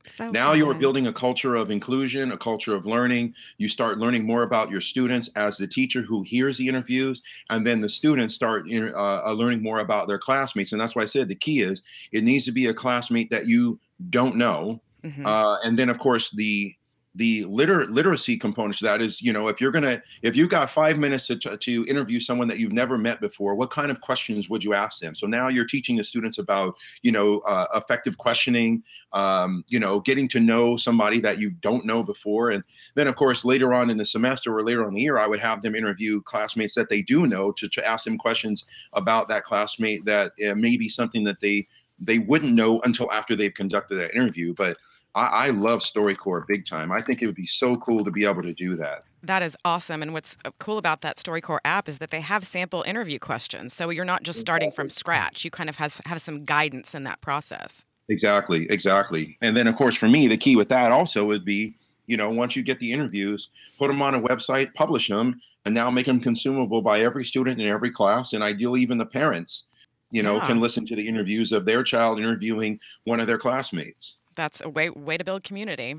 So 0.05 0.31
Now 0.31 0.53
you 0.53 0.67
are 0.69 0.73
building 0.73 1.07
a 1.07 1.13
culture 1.13 1.55
of 1.55 1.69
inclusion, 1.69 2.31
a 2.31 2.37
culture 2.37 2.73
of 2.73 2.85
learning. 2.85 3.35
You 3.57 3.69
start 3.69 3.99
learning 3.99 4.25
more 4.25 4.43
about 4.43 4.71
your 4.71 4.81
students 4.81 5.29
as 5.35 5.57
the 5.57 5.67
teacher 5.67 6.01
who 6.01 6.23
hears 6.23 6.57
the 6.57 6.67
interviews, 6.67 7.21
and 7.49 7.65
then 7.67 7.79
the 7.79 7.89
students 7.89 8.33
start 8.33 8.65
uh, 8.71 8.93
uh, 8.95 9.33
learning 9.33 9.61
more 9.61 9.79
about 9.79 10.07
their 10.07 10.17
classmates. 10.17 10.71
And 10.71 10.81
that's 10.81 10.95
why 10.95 11.03
I 11.03 11.05
said 11.05 11.27
the 11.27 11.35
key 11.35 11.61
is 11.61 11.83
it 12.11 12.23
needs 12.23 12.45
to 12.45 12.51
be 12.51 12.67
a 12.67 12.73
classmate 12.73 13.29
that 13.29 13.47
you 13.47 13.79
don't 14.09 14.35
know, 14.35 14.81
Mhm. 15.03 15.25
uh, 15.25 15.57
and 15.63 15.77
then 15.79 15.89
of 15.89 15.99
course 15.99 16.29
the 16.31 16.73
the 17.15 17.43
liter- 17.45 17.87
literacy 17.87 18.37
component 18.37 18.77
to 18.77 18.83
that 18.85 19.01
is 19.01 19.19
you 19.19 19.33
know 19.33 19.47
if 19.47 19.59
you're 19.59 19.71
gonna 19.71 19.99
if 20.21 20.35
you've 20.35 20.47
got 20.49 20.69
five 20.69 20.97
minutes 20.99 21.25
to, 21.25 21.35
t- 21.35 21.57
to 21.57 21.85
interview 21.89 22.19
someone 22.19 22.47
that 22.47 22.59
you've 22.59 22.71
never 22.71 22.99
met 22.99 23.19
before 23.19 23.55
what 23.55 23.71
kind 23.71 23.89
of 23.89 23.99
questions 23.99 24.47
would 24.47 24.63
you 24.63 24.75
ask 24.75 24.99
them? 25.01 25.15
So 25.15 25.25
now 25.25 25.47
you're 25.47 25.65
teaching 25.65 25.97
the 25.97 26.03
students 26.03 26.37
about 26.37 26.77
you 27.01 27.11
know 27.11 27.39
uh, 27.39 27.65
effective 27.73 28.19
questioning 28.19 28.83
um, 29.11 29.65
you 29.67 29.79
know 29.79 29.99
getting 30.01 30.27
to 30.29 30.39
know 30.39 30.77
somebody 30.77 31.19
that 31.21 31.39
you 31.39 31.49
don't 31.49 31.83
know 31.83 32.03
before. 32.03 32.51
And 32.51 32.63
then 32.93 33.07
of 33.07 33.15
course 33.15 33.43
later 33.43 33.73
on 33.73 33.89
in 33.89 33.97
the 33.97 34.05
semester 34.05 34.55
or 34.55 34.63
later 34.63 34.83
on 34.83 34.89
in 34.89 34.93
the 34.93 35.01
year 35.01 35.17
i 35.17 35.25
would 35.27 35.39
have 35.39 35.63
them 35.63 35.73
interview 35.75 36.21
classmates 36.21 36.75
that 36.75 36.89
they 36.89 37.01
do 37.01 37.25
know 37.25 37.51
to, 37.53 37.67
to 37.69 37.85
ask 37.85 38.05
them 38.05 38.19
questions 38.19 38.65
about 38.93 39.27
that 39.29 39.43
classmate 39.43 40.05
that 40.05 40.33
uh, 40.47 40.53
may 40.53 40.77
be 40.77 40.87
something 40.87 41.23
that 41.23 41.41
they 41.41 41.67
they 42.01 42.19
wouldn't 42.19 42.53
know 42.53 42.81
until 42.81 43.11
after 43.11 43.35
they've 43.35 43.53
conducted 43.53 43.95
that 43.95 44.13
interview 44.15 44.53
but 44.53 44.77
I, 45.15 45.47
I 45.47 45.49
love 45.49 45.81
StoryCorps 45.81 46.47
big 46.47 46.65
time. 46.65 46.91
I 46.91 47.01
think 47.01 47.21
it 47.21 47.25
would 47.25 47.35
be 47.35 47.47
so 47.47 47.75
cool 47.77 48.03
to 48.03 48.11
be 48.11 48.25
able 48.25 48.43
to 48.43 48.53
do 48.53 48.75
that. 48.77 49.03
That 49.23 49.41
is 49.41 49.57
awesome. 49.65 50.01
And 50.01 50.13
what's 50.13 50.37
uh, 50.45 50.51
cool 50.59 50.77
about 50.77 51.01
that 51.01 51.17
StoryCorps 51.17 51.59
app 51.65 51.89
is 51.89 51.97
that 51.97 52.09
they 52.09 52.21
have 52.21 52.45
sample 52.45 52.83
interview 52.83 53.19
questions. 53.19 53.73
So 53.73 53.89
you're 53.89 54.05
not 54.05 54.23
just 54.23 54.39
starting 54.39 54.71
from 54.71 54.89
scratch. 54.89 55.43
You 55.43 55.51
kind 55.51 55.69
of 55.69 55.77
has, 55.77 55.99
have 56.05 56.21
some 56.21 56.39
guidance 56.39 56.95
in 56.95 57.03
that 57.03 57.19
process. 57.21 57.83
Exactly, 58.07 58.69
exactly. 58.71 59.37
And 59.41 59.55
then, 59.55 59.67
of 59.67 59.75
course, 59.75 59.95
for 59.95 60.07
me, 60.07 60.27
the 60.27 60.37
key 60.37 60.55
with 60.55 60.69
that 60.69 60.91
also 60.91 61.25
would 61.25 61.45
be, 61.45 61.75
you 62.07 62.17
know, 62.17 62.29
once 62.31 62.55
you 62.55 62.63
get 62.63 62.79
the 62.79 62.91
interviews, 62.91 63.49
put 63.77 63.87
them 63.87 64.01
on 64.01 64.15
a 64.15 64.21
website, 64.21 64.73
publish 64.73 65.09
them, 65.09 65.39
and 65.65 65.75
now 65.75 65.91
make 65.91 66.07
them 66.07 66.19
consumable 66.19 66.81
by 66.81 67.01
every 67.01 67.23
student 67.23 67.61
in 67.61 67.67
every 67.67 67.91
class, 67.91 68.33
and 68.33 68.41
ideally 68.41 68.81
even 68.81 68.97
the 68.97 69.05
parents, 69.05 69.65
you 70.11 70.23
know, 70.23 70.35
Yeah. 70.35 70.47
can 70.47 70.59
listen 70.59 70.85
to 70.87 70.95
the 70.95 71.07
interviews 71.07 71.51
of 71.51 71.65
their 71.65 71.83
child 71.83 72.19
interviewing 72.19 72.79
one 73.03 73.19
of 73.19 73.27
their 73.27 73.37
classmates. 73.37 74.15
That's 74.35 74.61
a 74.61 74.69
way 74.69 74.89
way 74.89 75.17
to 75.17 75.23
build 75.23 75.43
community. 75.43 75.95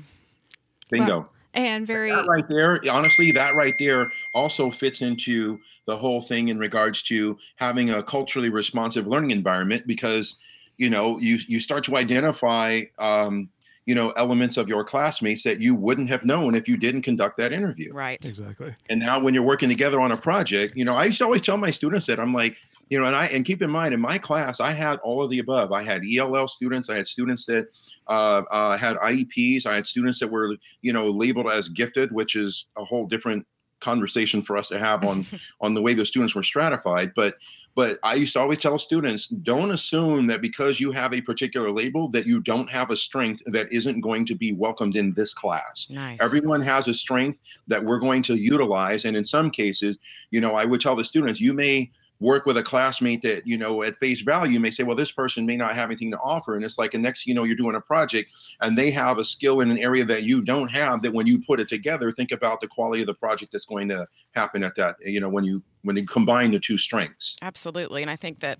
Bingo. 0.89 1.29
and 1.53 1.85
very 1.85 2.09
that 2.11 2.25
right 2.27 2.47
there 2.47 2.79
honestly 2.89 3.31
that 3.31 3.55
right 3.55 3.77
there 3.77 4.11
also 4.33 4.71
fits 4.71 5.01
into 5.01 5.59
the 5.85 5.95
whole 5.97 6.21
thing 6.21 6.47
in 6.47 6.57
regards 6.57 7.01
to 7.03 7.37
having 7.57 7.89
a 7.89 8.01
culturally 8.01 8.49
responsive 8.49 9.05
learning 9.07 9.31
environment 9.31 9.85
because 9.85 10.35
you 10.77 10.89
know 10.89 11.17
you 11.19 11.39
you 11.47 11.59
start 11.59 11.83
to 11.83 11.97
identify 11.97 12.81
um, 12.99 13.49
you 13.85 13.95
know 13.95 14.11
elements 14.11 14.57
of 14.57 14.69
your 14.69 14.83
classmates 14.83 15.43
that 15.43 15.59
you 15.59 15.73
wouldn't 15.75 16.07
have 16.09 16.23
known 16.23 16.55
if 16.55 16.67
you 16.67 16.77
didn't 16.77 17.01
conduct 17.01 17.37
that 17.37 17.51
interview 17.51 17.91
Right. 17.93 18.23
Exactly. 18.25 18.75
and 18.89 18.99
now 18.99 19.19
when 19.19 19.33
you're 19.33 19.43
working 19.43 19.69
together 19.69 19.99
on 19.99 20.11
a 20.11 20.17
project 20.17 20.73
you 20.75 20.85
know 20.85 20.95
i 20.95 21.05
used 21.05 21.17
to 21.17 21.23
always 21.25 21.41
tell 21.41 21.57
my 21.57 21.71
students 21.71 22.05
that 22.05 22.19
i'm 22.19 22.33
like 22.33 22.55
you 22.89 22.99
know 22.99 23.05
and 23.05 23.15
i 23.15 23.25
and 23.27 23.43
keep 23.45 23.61
in 23.61 23.69
mind 23.69 23.93
in 23.93 23.99
my 23.99 24.17
class 24.17 24.59
i 24.59 24.71
had 24.71 24.99
all 24.99 25.23
of 25.23 25.29
the 25.29 25.39
above 25.39 25.71
i 25.71 25.83
had 25.83 26.03
ell 26.17 26.47
students 26.47 26.89
i 26.89 26.95
had 26.95 27.07
students 27.07 27.45
that 27.45 27.67
uh, 28.07 28.41
uh, 28.51 28.77
had 28.77 28.97
ieps 28.97 29.65
i 29.65 29.73
had 29.75 29.87
students 29.87 30.19
that 30.19 30.27
were 30.29 30.55
you 30.81 30.93
know 30.93 31.09
labeled 31.09 31.47
as 31.51 31.67
gifted 31.69 32.11
which 32.11 32.35
is 32.35 32.67
a 32.77 32.85
whole 32.85 33.07
different 33.07 33.45
conversation 33.81 34.41
for 34.41 34.57
us 34.57 34.67
to 34.69 34.79
have 34.79 35.03
on 35.03 35.25
on 35.61 35.73
the 35.73 35.81
way 35.81 35.93
those 35.93 36.07
students 36.07 36.33
were 36.33 36.43
stratified 36.43 37.11
but 37.15 37.35
but 37.75 37.99
i 38.03 38.15
used 38.15 38.33
to 38.33 38.39
always 38.39 38.59
tell 38.59 38.79
students 38.79 39.27
don't 39.27 39.71
assume 39.71 40.27
that 40.27 40.41
because 40.41 40.79
you 40.79 40.91
have 40.91 41.13
a 41.13 41.21
particular 41.21 41.69
label 41.69 42.09
that 42.09 42.25
you 42.25 42.39
don't 42.39 42.69
have 42.69 42.89
a 42.89 42.97
strength 42.97 43.41
that 43.45 43.71
isn't 43.71 44.01
going 44.01 44.25
to 44.25 44.35
be 44.35 44.53
welcomed 44.53 44.95
in 44.95 45.13
this 45.13 45.33
class 45.33 45.89
Nice. 45.89 46.19
Everyone 46.21 46.61
has 46.61 46.87
a 46.87 46.93
strength 46.93 47.39
that 47.67 47.83
we're 47.83 47.99
going 47.99 48.21
to 48.23 48.35
utilize. 48.35 49.05
And 49.05 49.15
in 49.17 49.25
some 49.25 49.49
cases, 49.49 49.97
you 50.31 50.39
know, 50.41 50.55
I 50.55 50.65
would 50.65 50.81
tell 50.81 50.95
the 50.95 51.03
students, 51.03 51.39
you 51.39 51.53
may 51.53 51.91
work 52.21 52.45
with 52.45 52.55
a 52.55 52.63
classmate 52.63 53.23
that, 53.23 53.45
you 53.45 53.57
know, 53.57 53.83
at 53.83 53.99
face 53.99 54.21
value, 54.21 54.59
may 54.59 54.71
say, 54.71 54.83
well, 54.83 54.95
this 54.95 55.11
person 55.11 55.45
may 55.45 55.57
not 55.57 55.73
have 55.73 55.89
anything 55.89 56.11
to 56.11 56.19
offer. 56.19 56.55
And 56.55 56.63
it's 56.63 56.77
like, 56.77 56.93
and 56.93 57.03
next, 57.03 57.25
you 57.25 57.33
know, 57.33 57.43
you're 57.43 57.57
doing 57.57 57.75
a 57.75 57.81
project 57.81 58.31
and 58.61 58.77
they 58.77 58.91
have 58.91 59.17
a 59.17 59.25
skill 59.25 59.59
in 59.59 59.69
an 59.71 59.79
area 59.79 60.05
that 60.05 60.23
you 60.23 60.41
don't 60.41 60.69
have 60.71 61.01
that 61.01 61.13
when 61.13 61.27
you 61.27 61.41
put 61.41 61.59
it 61.59 61.67
together, 61.67 62.11
think 62.11 62.31
about 62.31 62.61
the 62.61 62.67
quality 62.67 63.01
of 63.01 63.07
the 63.07 63.13
project 63.13 63.51
that's 63.51 63.65
going 63.65 63.89
to 63.89 64.07
happen 64.35 64.63
at 64.63 64.75
that, 64.75 64.95
you 65.03 65.19
know, 65.19 65.29
when 65.29 65.43
you, 65.43 65.61
when 65.81 65.97
you 65.97 66.05
combine 66.05 66.51
the 66.51 66.59
two 66.59 66.77
strengths. 66.77 67.35
Absolutely. 67.41 68.03
And 68.03 68.11
I 68.11 68.15
think 68.15 68.39
that 68.39 68.59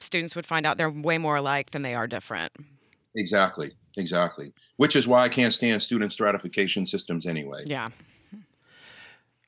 students 0.00 0.36
would 0.36 0.46
find 0.46 0.64
out 0.64 0.78
they're 0.78 0.88
way 0.88 1.18
more 1.18 1.36
alike 1.36 1.72
than 1.72 1.82
they 1.82 1.94
are 1.94 2.06
different. 2.06 2.52
Exactly. 3.16 3.72
Exactly. 3.96 4.52
Which 4.76 4.94
is 4.94 5.08
why 5.08 5.24
I 5.24 5.28
can't 5.28 5.52
stand 5.52 5.82
student 5.82 6.12
stratification 6.12 6.86
systems 6.86 7.26
anyway. 7.26 7.64
Yeah. 7.66 7.88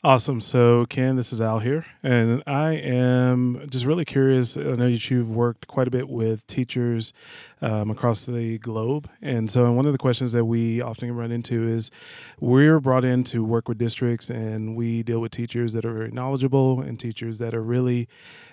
Awesome. 0.04 0.40
So, 0.40 0.84
Ken, 0.86 1.14
this 1.14 1.32
is 1.32 1.40
Al 1.40 1.60
here, 1.60 1.86
and 2.02 2.42
I 2.44 2.72
am 2.72 3.64
just 3.70 3.84
really 3.84 4.04
curious. 4.04 4.56
I 4.56 4.62
know 4.62 4.90
that 4.90 5.10
you've 5.10 5.30
worked 5.30 5.68
quite 5.68 5.86
a 5.86 5.92
bit 5.92 6.08
with 6.08 6.44
teachers 6.48 7.12
um, 7.60 7.88
across 7.88 8.24
the 8.24 8.58
globe. 8.58 9.08
And 9.20 9.48
so, 9.48 9.70
one 9.70 9.86
of 9.86 9.92
the 9.92 9.98
questions 9.98 10.32
that 10.32 10.44
we 10.44 10.80
often 10.80 11.14
run 11.14 11.30
into 11.30 11.68
is 11.68 11.92
we're 12.40 12.80
brought 12.80 13.04
in 13.04 13.22
to 13.24 13.44
work 13.44 13.68
with 13.68 13.78
districts, 13.78 14.28
and 14.28 14.74
we 14.74 15.04
deal 15.04 15.20
with 15.20 15.30
teachers 15.30 15.72
that 15.74 15.84
are 15.84 15.92
very 15.92 16.10
knowledgeable 16.10 16.80
and 16.80 16.98
teachers 16.98 17.38
that 17.38 17.54
are 17.54 17.62
really 17.62 18.08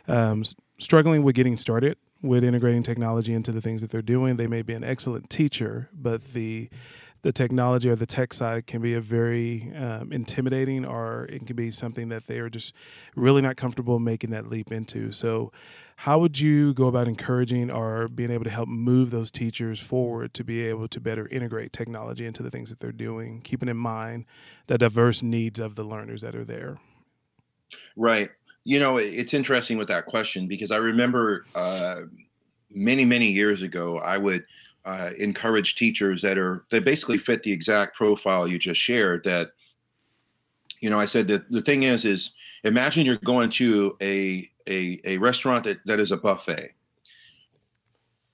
um, 0.07 0.43
struggling 0.77 1.23
with 1.23 1.33
getting 1.33 1.57
started 1.57 1.97
with 2.21 2.43
integrating 2.43 2.83
technology 2.83 3.33
into 3.33 3.51
the 3.51 3.62
things 3.62 3.81
that 3.81 3.89
they're 3.89 4.01
doing. 4.01 4.35
They 4.35 4.47
may 4.47 4.62
be 4.62 4.73
an 4.73 4.83
excellent 4.83 5.29
teacher, 5.29 5.89
but 5.93 6.33
the 6.33 6.69
the 7.21 7.32
technology 7.32 7.89
or 7.89 7.95
the 7.95 8.05
tech 8.05 8.34
side 8.34 8.67
can 8.67 8.82
be 8.82 8.93
a 8.93 9.01
very 9.01 9.71
um, 9.75 10.12
intimidating 10.12 10.86
or 10.86 11.25
it 11.25 11.45
can 11.45 11.55
be 11.55 11.69
something 11.69 12.10
that 12.10 12.27
they 12.27 12.39
are 12.39 12.49
just 12.49 12.73
really 13.15 13.41
not 13.41 13.58
comfortable 13.58 13.99
making 13.99 14.32
that 14.32 14.49
leap 14.49 14.71
into 14.71 15.12
so 15.12 15.51
how 15.97 16.17
would 16.17 16.39
you 16.39 16.73
go 16.73 16.88
about 16.88 17.10
encouraging 17.10 17.69
or 17.69 18.08
being 18.08 18.32
able 18.32 18.45
to 18.45 18.49
help 18.49 18.69
move 18.69 19.12
those 19.12 19.29
teachers 19.29 19.79
forward 19.79 20.34
to 20.34 20.43
be 20.43 20.65
able 20.65 20.88
to 20.88 20.99
better 21.01 21.27
integrate 21.27 21.73
technology 21.73 22.25
into 22.25 22.41
the 22.41 22.49
things 22.49 22.69
that 22.69 22.79
they're 22.79 22.91
doing 22.91 23.41
keeping 23.41 23.69
in 23.69 23.77
mind 23.77 24.25
the 24.67 24.77
diverse 24.77 25.21
needs 25.21 25.60
of 25.60 25.75
the 25.75 25.84
learners 25.84 26.21
that 26.21 26.36
are 26.36 26.45
there 26.45 26.77
Right. 27.95 28.29
You 28.63 28.79
know, 28.79 28.97
it's 28.97 29.34
interesting 29.34 29.77
with 29.77 29.88
that 29.88 30.05
question 30.05 30.47
because 30.47 30.71
I 30.71 30.77
remember 30.77 31.45
uh, 31.55 32.01
many, 32.69 33.05
many 33.05 33.32
years 33.32 33.62
ago, 33.62 33.99
I 33.99 34.17
would 34.17 34.45
uh, 34.85 35.11
encourage 35.17 35.75
teachers 35.75 36.21
that 36.21 36.37
are 36.37 36.63
that 36.71 36.85
basically 36.85 37.17
fit 37.17 37.43
the 37.43 37.51
exact 37.51 37.95
profile 37.95 38.47
you 38.47 38.57
just 38.57 38.81
shared. 38.81 39.23
That, 39.23 39.51
you 40.81 40.89
know, 40.89 40.99
I 40.99 41.05
said 41.05 41.27
that 41.27 41.49
the 41.51 41.61
thing 41.61 41.83
is, 41.83 42.05
is 42.05 42.31
imagine 42.63 43.05
you're 43.05 43.17
going 43.17 43.49
to 43.51 43.95
a 44.01 44.49
a, 44.67 44.99
a 45.03 45.17
restaurant 45.17 45.63
that, 45.65 45.79
that 45.85 45.99
is 45.99 46.11
a 46.11 46.17
buffet. 46.17 46.73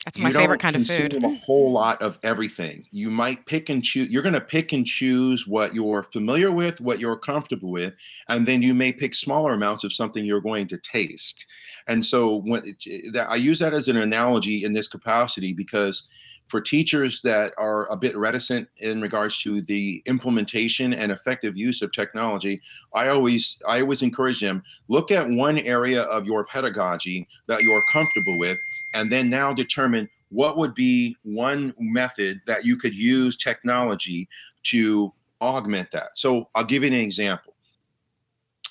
That's 0.06 0.20
my 0.20 0.32
favorite 0.32 0.60
kind 0.60 0.76
of 0.76 0.86
food. 0.86 1.16
a 1.16 1.36
whole 1.38 1.72
lot 1.72 2.00
of 2.00 2.20
everything. 2.22 2.86
You 2.92 3.10
might 3.10 3.44
pick 3.48 3.70
and 3.70 3.84
choose. 3.84 4.08
You're 4.12 4.22
going 4.22 4.34
to 4.34 4.42
pick 4.42 4.72
and 4.72 4.86
choose 4.86 5.48
what 5.48 5.74
you're 5.74 6.04
familiar 6.04 6.52
with, 6.52 6.80
what 6.80 7.00
you're 7.00 7.18
comfortable 7.18 7.72
with, 7.72 7.96
and 8.30 8.46
then 8.46 8.62
you 8.62 8.76
may 8.76 8.94
pick 8.94 9.16
smaller 9.16 9.54
amounts 9.54 9.84
of 9.84 9.92
something 9.92 10.24
you're 10.24 10.42
going 10.42 10.68
to 10.68 10.78
taste. 10.78 11.48
And 11.88 12.06
so, 12.06 12.42
when 12.42 12.76
it, 12.86 13.14
that, 13.14 13.32
I 13.32 13.36
use 13.36 13.58
that 13.60 13.74
as 13.74 13.88
an 13.88 13.98
analogy 13.98 14.64
in 14.64 14.74
this 14.74 14.88
capacity 14.88 15.54
because 15.54 16.08
for 16.48 16.62
teachers 16.62 17.22
that 17.22 17.54
are 17.58 17.92
a 17.92 17.98
bit 17.98 18.16
reticent 18.16 18.68
in 18.78 19.02
regards 19.02 19.42
to 19.42 19.62
the 19.62 20.02
implementation 20.06 20.94
and 20.94 21.12
effective 21.12 21.58
use 21.58 21.82
of 21.82 21.92
technology, 21.92 22.62
I 22.94 23.08
always 23.08 23.62
I 23.68 23.82
always 23.82 24.02
encourage 24.02 24.42
them 24.42 24.64
look 24.88 25.12
at 25.12 25.28
one 25.28 25.60
area 25.60 26.04
of 26.04 26.26
your 26.26 26.46
pedagogy 26.46 27.28
that 27.48 27.64
you're 27.64 27.84
comfortable 27.92 28.38
with 28.38 28.58
and 28.94 29.12
then 29.12 29.30
now 29.30 29.54
determine 29.54 30.08
what 30.30 30.58
would 30.58 30.74
be 30.74 31.16
one 31.24 31.74
method 31.80 32.42
that 32.48 32.66
you 32.66 32.78
could 32.78 32.94
use 32.94 33.38
technology 33.38 34.28
to 34.64 35.14
augment 35.42 35.92
that. 35.92 36.10
So 36.16 36.50
I'll 36.56 36.64
give 36.64 36.84
you 36.84 36.88
an 36.88 36.96
example. 36.96 37.54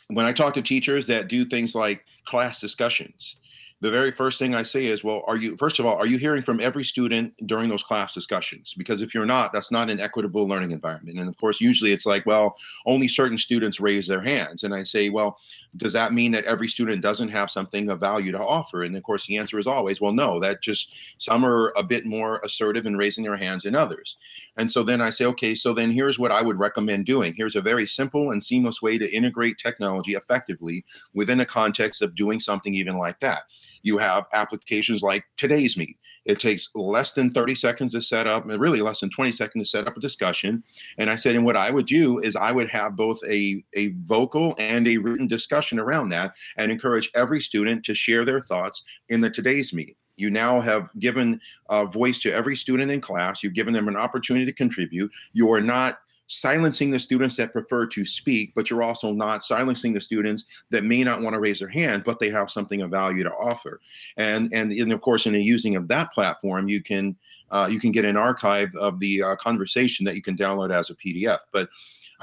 When 0.08 0.26
I 0.26 0.32
talk 0.32 0.54
to 0.54 0.62
teachers 0.62 1.06
that 1.06 1.28
do 1.28 1.44
things 1.44 1.74
like 1.74 2.04
class 2.26 2.60
discussions, 2.60 3.37
the 3.85 3.90
very 3.90 4.11
first 4.11 4.38
thing 4.38 4.55
I 4.55 4.62
say 4.62 4.87
is, 4.87 5.05
well, 5.05 5.23
are 5.27 5.37
you, 5.37 5.59
first 5.59 5.79
of 5.79 5.85
all, 5.85 5.94
are 5.99 6.07
you 6.07 6.16
hearing 6.16 6.40
from 6.40 6.59
every 6.59 6.85
student 6.85 7.35
during 7.47 7.68
those 7.68 7.83
class 7.83 8.14
discussions? 8.14 8.73
Because 8.73 9.03
if 9.03 9.14
you're 9.14 9.27
not, 9.27 9.53
that's 9.53 9.70
not 9.70 9.90
an 9.90 10.01
equitable 10.01 10.49
learning 10.49 10.70
environment. 10.70 11.18
And 11.18 11.29
of 11.29 11.37
course, 11.37 11.61
usually 11.61 11.92
it's 11.92 12.07
like, 12.07 12.25
well, 12.25 12.57
only 12.87 13.09
certain 13.09 13.37
students 13.37 13.81
raise 13.81 14.07
their 14.07 14.23
hands. 14.23 14.62
And 14.62 14.75
I 14.75 14.85
say, 14.85 15.11
well, 15.11 15.38
does 15.77 15.92
that 15.92 16.14
mean 16.14 16.33
that 16.33 16.47
every 16.47 16.66
student 16.66 17.03
doesn't 17.03 17.29
have 17.29 17.51
something 17.51 17.90
of 17.90 18.01
value 18.01 18.33
to 18.33 18.38
offer? 18.38 18.85
And 18.85 18.97
of 18.97 19.03
course, 19.03 19.27
the 19.27 19.37
answer 19.37 19.59
is 19.59 19.66
always, 19.66 20.01
well, 20.01 20.12
no, 20.12 20.40
that 20.40 20.62
just 20.62 20.97
some 21.18 21.44
are 21.44 21.75
a 21.77 21.83
bit 21.83 22.07
more 22.07 22.40
assertive 22.42 22.87
in 22.87 22.97
raising 22.97 23.25
their 23.25 23.37
hands 23.37 23.64
than 23.64 23.75
others. 23.75 24.16
And 24.56 24.70
so 24.70 24.82
then 24.82 25.00
I 25.00 25.10
say, 25.10 25.24
okay, 25.26 25.54
so 25.54 25.72
then 25.72 25.90
here's 25.90 26.18
what 26.18 26.30
I 26.30 26.42
would 26.42 26.58
recommend 26.58 27.06
doing. 27.06 27.34
Here's 27.36 27.56
a 27.56 27.60
very 27.60 27.86
simple 27.86 28.30
and 28.30 28.42
seamless 28.42 28.80
way 28.80 28.98
to 28.98 29.12
integrate 29.14 29.58
technology 29.58 30.14
effectively 30.14 30.84
within 31.12 31.40
a 31.40 31.46
context 31.46 32.02
of 32.02 32.14
doing 32.14 32.40
something 32.40 32.74
even 32.74 32.96
like 32.96 33.20
that. 33.20 33.42
You 33.82 33.98
have 33.98 34.26
applications 34.32 35.02
like 35.02 35.24
TodaysMeet. 35.38 35.94
It 36.24 36.40
takes 36.40 36.70
less 36.74 37.12
than 37.12 37.30
30 37.30 37.54
seconds 37.54 37.92
to 37.92 38.00
set 38.00 38.26
up, 38.26 38.48
and 38.48 38.60
really 38.60 38.80
less 38.80 39.00
than 39.00 39.10
20 39.10 39.30
seconds 39.32 39.64
to 39.64 39.76
set 39.76 39.86
up 39.86 39.96
a 39.96 40.00
discussion. 40.00 40.62
And 40.96 41.10
I 41.10 41.16
said, 41.16 41.36
and 41.36 41.44
what 41.44 41.56
I 41.56 41.70
would 41.70 41.86
do 41.86 42.18
is 42.18 42.34
I 42.34 42.50
would 42.50 42.68
have 42.70 42.96
both 42.96 43.18
a, 43.28 43.62
a 43.74 43.88
vocal 44.04 44.54
and 44.58 44.88
a 44.88 44.96
written 44.98 45.26
discussion 45.26 45.78
around 45.78 46.08
that 46.10 46.34
and 46.56 46.72
encourage 46.72 47.10
every 47.14 47.40
student 47.40 47.84
to 47.84 47.94
share 47.94 48.24
their 48.24 48.40
thoughts 48.40 48.82
in 49.10 49.20
the 49.20 49.30
TodaysMeet. 49.30 49.96
You 50.16 50.31
now 50.31 50.61
have 50.61 50.88
given 50.98 51.40
a 51.68 51.87
voice 51.87 52.18
to 52.20 52.33
every 52.33 52.57
student 52.57 52.90
in 52.90 53.00
class. 53.00 53.42
You've 53.42 53.55
given 53.55 53.74
them 53.74 53.88
an 53.88 53.96
opportunity 53.96 54.46
to 54.46 54.53
contribute. 54.53 55.11
You 55.33 55.53
are 55.53 55.61
not 55.61 55.98
silencing 56.27 56.90
the 56.90 56.98
students 56.98 57.37
that 57.37 57.53
prefer 57.53 57.87
to 57.87 58.05
speak, 58.05 58.53
but 58.55 58.70
you're 58.70 58.83
also 58.83 59.12
not 59.12 59.44
silencing 59.44 59.92
the 59.92 60.00
students 60.00 60.64
that 60.70 60.85
may 60.85 61.05
not 61.05 61.20
want 61.20 61.35
to 61.35 61.40
raise 61.40 61.59
their 61.59 61.68
hand, 61.68 62.03
but 62.05 62.18
they 62.18 62.31
have 62.31 62.50
something 62.50 62.81
of 62.81 62.90
value 62.90 63.22
to 63.22 63.33
offer. 63.33 63.81
And 64.16 64.53
and, 64.53 64.72
and 64.72 64.92
of 64.92 65.00
course, 65.00 65.27
in 65.27 65.33
the 65.33 65.42
using 65.42 65.77
of 65.77 65.88
that 65.88 66.12
platform, 66.12 66.68
you 66.68 66.83
can 66.83 67.16
uh, 67.50 67.68
you 67.70 67.79
can 67.79 67.92
get 67.92 68.05
an 68.05 68.16
archive 68.16 68.74
of 68.77 68.98
the 69.00 69.22
uh, 69.22 69.37
conversation 69.37 70.05
that 70.07 70.16
you 70.16 70.22
can 70.22 70.37
download 70.37 70.72
as 70.72 70.90
a 70.90 70.94
PDF. 70.94 71.40
But 71.53 71.68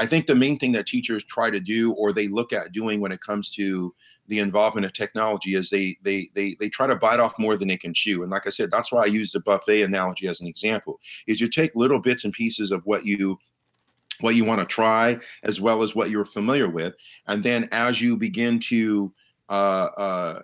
I 0.01 0.07
think 0.07 0.25
the 0.25 0.33
main 0.33 0.57
thing 0.57 0.71
that 0.71 0.87
teachers 0.87 1.23
try 1.23 1.51
to 1.51 1.59
do 1.59 1.93
or 1.93 2.11
they 2.11 2.27
look 2.27 2.53
at 2.53 2.71
doing 2.71 3.01
when 3.01 3.11
it 3.11 3.21
comes 3.21 3.51
to 3.51 3.93
the 4.29 4.39
involvement 4.39 4.83
of 4.83 4.93
technology 4.93 5.53
is 5.53 5.69
they 5.69 5.95
they 6.01 6.27
they 6.33 6.55
they 6.59 6.69
try 6.69 6.87
to 6.87 6.95
bite 6.95 7.19
off 7.19 7.37
more 7.37 7.55
than 7.55 7.67
they 7.67 7.77
can 7.77 7.93
chew. 7.93 8.23
And 8.23 8.31
like 8.31 8.47
I 8.47 8.49
said, 8.49 8.71
that's 8.71 8.91
why 8.91 9.03
I 9.03 9.05
use 9.05 9.31
the 9.31 9.41
buffet 9.41 9.83
analogy 9.83 10.27
as 10.27 10.41
an 10.41 10.47
example. 10.47 10.99
Is 11.27 11.39
you 11.39 11.47
take 11.47 11.75
little 11.75 11.99
bits 11.99 12.23
and 12.23 12.33
pieces 12.33 12.71
of 12.71 12.83
what 12.87 13.05
you 13.05 13.37
what 14.21 14.33
you 14.33 14.43
want 14.43 14.59
to 14.59 14.65
try 14.65 15.19
as 15.43 15.61
well 15.61 15.83
as 15.83 15.93
what 15.93 16.09
you're 16.09 16.25
familiar 16.25 16.69
with 16.69 16.95
and 17.27 17.43
then 17.43 17.69
as 17.71 18.01
you 18.01 18.17
begin 18.17 18.59
to 18.59 19.11
uh, 19.49 19.89
uh, 19.97 20.41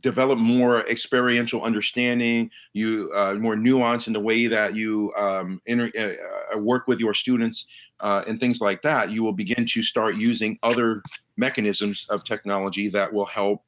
develop 0.00 0.38
more 0.38 0.80
experiential 0.88 1.62
understanding 1.62 2.50
you 2.72 3.10
uh, 3.14 3.34
more 3.34 3.56
nuance 3.56 4.06
in 4.06 4.12
the 4.12 4.20
way 4.20 4.46
that 4.46 4.74
you 4.74 5.12
um, 5.16 5.60
inter- 5.66 5.92
uh, 5.98 6.56
uh, 6.56 6.58
work 6.58 6.86
with 6.86 7.00
your 7.00 7.14
students 7.14 7.66
uh, 8.00 8.22
and 8.26 8.40
things 8.40 8.60
like 8.60 8.82
that 8.82 9.10
you 9.10 9.22
will 9.22 9.32
begin 9.32 9.64
to 9.66 9.82
start 9.82 10.16
using 10.16 10.58
other 10.62 11.02
mechanisms 11.36 12.06
of 12.10 12.24
technology 12.24 12.88
that 12.88 13.12
will 13.12 13.26
help 13.26 13.62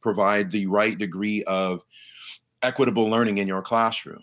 provide 0.00 0.50
the 0.50 0.66
right 0.66 0.98
degree 0.98 1.42
of 1.44 1.82
equitable 2.62 3.08
learning 3.08 3.38
in 3.38 3.48
your 3.48 3.62
classroom 3.62 4.22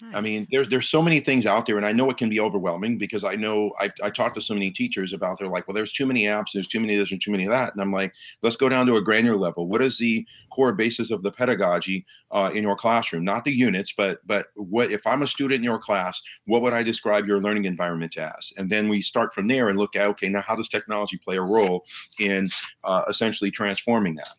Nice. 0.00 0.14
I 0.14 0.20
mean, 0.20 0.46
there's 0.52 0.68
there's 0.68 0.88
so 0.88 1.02
many 1.02 1.18
things 1.18 1.44
out 1.44 1.66
there, 1.66 1.76
and 1.76 1.84
I 1.84 1.90
know 1.90 2.08
it 2.08 2.16
can 2.16 2.28
be 2.28 2.38
overwhelming 2.38 2.98
because 2.98 3.24
I 3.24 3.34
know 3.34 3.72
I 3.80 3.88
I 4.00 4.10
talked 4.10 4.36
to 4.36 4.40
so 4.40 4.54
many 4.54 4.70
teachers 4.70 5.12
about 5.12 5.38
they're 5.38 5.48
like, 5.48 5.66
well, 5.66 5.74
there's 5.74 5.92
too 5.92 6.06
many 6.06 6.24
apps, 6.24 6.52
there's 6.54 6.68
too 6.68 6.78
many 6.78 6.94
of 6.94 7.00
this 7.00 7.10
and 7.10 7.20
too 7.20 7.32
many 7.32 7.46
of 7.46 7.50
that, 7.50 7.72
and 7.72 7.82
I'm 7.82 7.90
like, 7.90 8.14
let's 8.42 8.54
go 8.54 8.68
down 8.68 8.86
to 8.86 8.96
a 8.96 9.02
granular 9.02 9.36
level. 9.36 9.66
What 9.66 9.82
is 9.82 9.98
the 9.98 10.24
core 10.52 10.72
basis 10.72 11.10
of 11.10 11.22
the 11.22 11.32
pedagogy 11.32 12.06
uh, 12.30 12.50
in 12.54 12.62
your 12.62 12.76
classroom? 12.76 13.24
Not 13.24 13.44
the 13.44 13.52
units, 13.52 13.92
but 13.92 14.20
but 14.24 14.46
what 14.54 14.92
if 14.92 15.04
I'm 15.04 15.22
a 15.22 15.26
student 15.26 15.56
in 15.56 15.64
your 15.64 15.80
class? 15.80 16.22
What 16.44 16.62
would 16.62 16.74
I 16.74 16.84
describe 16.84 17.26
your 17.26 17.40
learning 17.40 17.64
environment 17.64 18.16
as? 18.18 18.52
And 18.56 18.70
then 18.70 18.88
we 18.88 19.02
start 19.02 19.34
from 19.34 19.48
there 19.48 19.68
and 19.68 19.76
look 19.76 19.96
at 19.96 20.06
okay, 20.10 20.28
now 20.28 20.42
how 20.42 20.54
does 20.54 20.68
technology 20.68 21.18
play 21.18 21.38
a 21.38 21.42
role 21.42 21.84
in 22.20 22.48
uh, 22.84 23.02
essentially 23.08 23.50
transforming 23.50 24.14
that? 24.14 24.34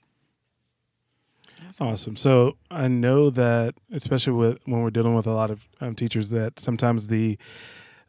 That's 1.69 1.82
awesome. 1.82 2.15
So 2.15 2.58
I 2.71 2.88
know 2.88 3.29
that, 3.29 3.75
especially 3.93 4.34
with 4.34 4.58
when 4.65 4.82
we're 4.82 4.89
dealing 4.89 5.13
with 5.13 5.27
a 5.27 5.34
lot 5.34 5.51
of 5.51 5.67
um, 5.79 5.93
teachers, 5.93 6.32
that 6.32 6.60
sometimes 6.60 7.10
the 7.10 7.38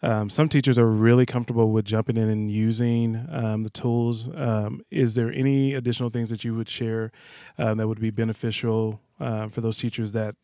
um, 0.02 0.30
some 0.30 0.48
teachers 0.48 0.78
are 0.78 0.86
really 0.86 1.26
comfortable 1.26 1.70
with 1.70 1.84
jumping 1.84 2.16
in 2.16 2.30
and 2.30 2.50
using 2.50 3.26
um, 3.30 3.62
the 3.62 3.68
tools. 3.68 4.30
Um, 4.34 4.80
is 4.90 5.14
there 5.14 5.30
any 5.30 5.74
additional 5.74 6.08
things 6.08 6.30
that 6.30 6.42
you 6.42 6.54
would 6.54 6.70
share 6.70 7.12
uh, 7.58 7.74
that 7.74 7.86
would 7.86 8.00
be 8.00 8.08
beneficial 8.08 9.02
uh, 9.20 9.48
for 9.48 9.60
those 9.60 9.76
teachers 9.76 10.12
that 10.12 10.36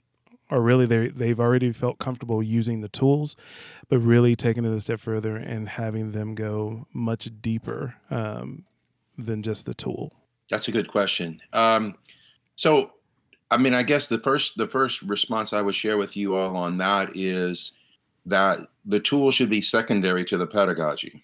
are 0.50 0.61
really 0.61 0.85
they 0.85 1.09
they've 1.09 1.40
already 1.40 1.72
felt 1.72 1.96
comfortable 1.96 2.42
using 2.42 2.83
the 2.83 2.88
tools, 2.90 3.35
but 3.88 3.98
really 4.00 4.37
taking 4.37 4.66
it 4.66 4.72
a 4.72 4.81
step 4.81 5.00
further 5.00 5.37
and 5.37 5.70
having 5.70 6.12
them 6.12 6.35
go 6.35 6.87
much 6.92 7.31
deeper 7.40 7.94
um, 8.11 8.66
than 9.16 9.42
just 9.42 9.64
the 9.64 9.72
tool? 9.72 10.12
That's 10.50 10.68
a 10.68 10.70
good 10.70 10.88
question. 10.88 11.40
Um, 11.55 11.94
so 12.57 12.90
I 13.50 13.56
mean, 13.56 13.74
I 13.74 13.82
guess 13.82 14.09
the 14.09 14.18
first 14.18 14.56
the 14.56 14.66
first 14.66 15.02
response 15.02 15.52
I 15.52 15.62
would 15.62 15.74
share 15.74 15.96
with 15.96 16.16
you 16.16 16.35
all 16.35 16.56
on 16.56 16.78
that 16.78 17.11
is 17.14 17.72
that 18.26 18.61
the 18.85 19.00
tool 19.00 19.30
should 19.30 19.50
be 19.50 19.61
secondary 19.61 20.24
to 20.24 20.37
the 20.37 20.46
pedagogy, 20.46 21.22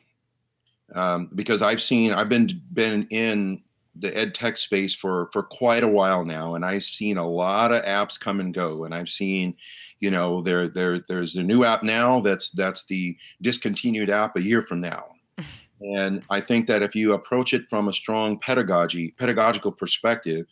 um, 0.95 1.31
because 1.35 1.63
I've 1.63 1.83
seen 1.83 2.13
I've 2.13 2.29
been 2.29 2.49
been 2.73 3.07
in 3.11 3.63
the 3.97 4.17
ed 4.17 4.35
tech 4.35 4.57
space 4.57 4.95
for 4.95 5.31
for 5.33 5.43
quite 5.43 5.83
a 5.83 5.89
while 5.89 6.25
now, 6.25 6.55
and 6.55 6.65
I've 6.65 6.85
seen 6.85 7.17
a 7.17 7.29
lot 7.29 7.73
of 7.73 7.83
apps 7.85 8.19
come 8.19 8.39
and 8.39 8.55
go, 8.55 8.85
and 8.85 8.95
I've 8.95 9.09
seen, 9.09 9.57
you 9.99 10.11
know, 10.11 10.41
there 10.41 10.69
there 10.69 11.01
there's 11.09 11.35
a 11.35 11.43
new 11.43 11.65
app 11.65 11.83
now 11.83 12.21
that's 12.21 12.51
that's 12.51 12.85
the 12.85 13.17
discontinued 13.43 14.11
app 14.11 14.37
a 14.37 14.43
year 14.43 14.63
from 14.63 14.81
now. 14.81 15.07
And 15.85 16.23
I 16.31 16.41
think 16.41 16.69
that 16.69 16.83
if 16.83 16.95
you 16.95 17.13
approach 17.13 17.53
it 17.53 17.69
from 17.69 17.89
a 17.89 17.93
strong 17.93 18.39
pedagogy, 18.39 19.17
pedagogical 19.19 19.73
perspective, 19.73 20.47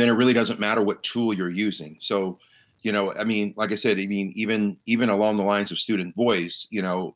then 0.00 0.08
it 0.08 0.12
really 0.12 0.32
doesn't 0.32 0.60
matter 0.60 0.82
what 0.82 1.02
tool 1.02 1.32
you're 1.32 1.48
using. 1.48 1.96
So, 2.00 2.38
you 2.82 2.92
know, 2.92 3.12
I 3.14 3.24
mean, 3.24 3.54
like 3.56 3.72
I 3.72 3.74
said, 3.74 3.98
I 3.98 4.06
mean, 4.06 4.32
even 4.36 4.76
even 4.86 5.08
along 5.08 5.36
the 5.36 5.42
lines 5.42 5.72
of 5.72 5.78
student 5.78 6.14
voice, 6.14 6.66
you 6.70 6.82
know, 6.82 7.14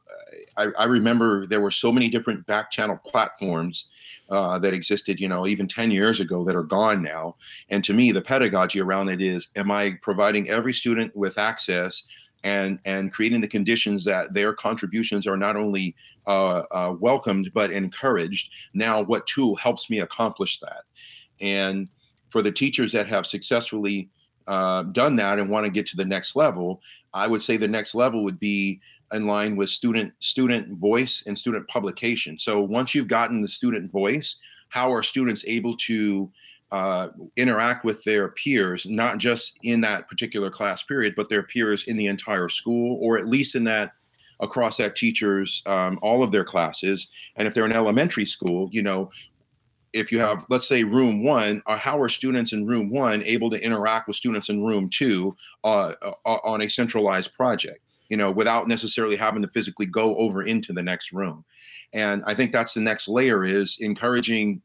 I, 0.57 0.69
I 0.79 0.85
remember 0.85 1.47
there 1.47 1.61
were 1.61 1.71
so 1.71 1.93
many 1.93 2.09
different 2.09 2.47
back 2.47 2.71
channel 2.71 2.97
platforms 2.97 3.87
uh, 4.31 4.59
that 4.59 4.75
existed, 4.75 5.21
you 5.21 5.29
know, 5.29 5.47
even 5.47 5.69
10 5.69 5.90
years 5.90 6.21
ago 6.21 6.45
that 6.45 6.57
are 6.57 6.62
gone 6.62 7.03
now. 7.03 7.37
And 7.69 7.85
to 7.85 7.95
me, 7.95 8.12
the 8.12 8.23
pedagogy 8.23 8.81
around 8.81 9.09
it 9.09 9.21
is, 9.21 9.49
am 9.57 9.71
I 9.71 9.99
providing 10.03 10.49
every 10.51 10.73
student 10.73 11.14
with 11.14 11.38
access 11.38 12.03
and 12.43 12.79
and 12.85 13.12
creating 13.12 13.40
the 13.40 13.49
conditions 13.49 14.05
that 14.05 14.33
their 14.33 14.53
contributions 14.53 15.27
are 15.27 15.37
not 15.37 15.57
only 15.57 15.95
uh, 16.27 16.62
uh, 16.71 16.95
welcomed 16.99 17.51
but 17.53 17.71
encouraged. 17.71 18.53
Now, 18.73 19.03
what 19.03 19.27
tool 19.27 19.57
helps 19.57 19.90
me 19.90 20.01
accomplish 20.01 20.59
that? 20.61 20.85
And 21.40 21.88
for 22.31 22.43
the 22.43 22.53
teachers 22.53 22.93
that 22.93 23.09
have 23.09 23.27
successfully 23.27 24.09
uh, 24.47 24.85
done 24.85 25.16
that 25.16 25.38
and 25.38 25.49
want 25.49 25.64
to 25.64 25.71
get 25.71 25.87
to 25.88 25.97
the 25.97 26.05
next 26.05 26.35
level, 26.35 26.81
I 27.12 27.27
would 27.27 27.43
say 27.43 27.57
the 27.57 27.69
next 27.69 27.95
level 27.95 28.25
would 28.25 28.40
be 28.40 28.81
in 29.12 29.27
line 29.27 29.57
with 29.57 29.69
student 29.69 30.12
student 30.21 30.79
voice 30.79 31.25
and 31.27 31.38
student 31.38 31.66
publication. 31.69 32.38
So 32.38 32.62
once 32.62 32.95
you've 32.95 33.09
gotten 33.09 33.43
the 33.43 33.49
student 33.49 33.90
voice, 33.90 34.37
how 34.69 34.93
are 34.93 35.03
students 35.03 35.45
able 35.47 35.77
to 35.79 36.31
uh, 36.71 37.09
interact 37.37 37.85
with 37.85 38.03
their 38.05 38.29
peers, 38.29 38.87
not 38.87 39.19
just 39.19 39.59
in 39.64 39.81
that 39.81 40.09
particular 40.09 40.51
class 40.51 40.85
period, 40.85 41.14
but 41.16 41.29
their 41.29 41.43
peers 41.43 41.85
in 41.88 41.97
the 41.97 42.07
entire 42.07 42.49
school, 42.49 42.99
or 43.03 43.19
at 43.19 43.27
least 43.27 43.57
in 43.57 43.64
that 43.64 43.93
across 44.40 44.77
that 44.79 44.97
teachers 44.97 45.62
um, 45.66 45.99
all 46.03 46.23
of 46.23 46.33
their 46.33 46.45
classes 46.45 47.09
and 47.37 47.47
if 47.47 47.55
they're 47.55 47.66
in 47.66 47.73
elementary 47.73 48.25
school 48.25 48.69
you 48.73 48.83
know 48.83 49.11
if 49.92 50.12
you 50.12 50.18
have 50.18 50.44
let's 50.48 50.68
say 50.68 50.85
room 50.85 51.24
one 51.24 51.62
uh, 51.66 51.76
how 51.76 51.98
are 51.98 52.09
students 52.09 52.53
in 52.53 52.66
room 52.66 52.90
one 52.90 53.22
able 53.22 53.50
to 53.50 53.62
interact 53.62 54.07
with 54.07 54.16
students 54.16 54.48
in 54.48 54.62
room 54.62 54.88
two 54.88 55.35
uh, 55.64 55.92
uh, 56.03 56.12
on 56.44 56.62
a 56.62 56.70
centralized 56.70 57.35
project 57.35 57.81
you 58.09 58.16
know 58.16 58.31
without 58.31 58.68
necessarily 58.68 59.16
having 59.16 59.42
to 59.42 59.48
physically 59.48 59.87
go 59.87 60.16
over 60.16 60.42
into 60.42 60.72
the 60.72 60.83
next 60.83 61.12
room? 61.12 61.44
And 61.92 62.22
i 62.26 62.35
think 62.35 62.53
that's 62.53 62.74
the 62.74 62.81
next 62.81 63.09
layer 63.09 63.44
is 63.44 63.79
encouraging 63.81 64.62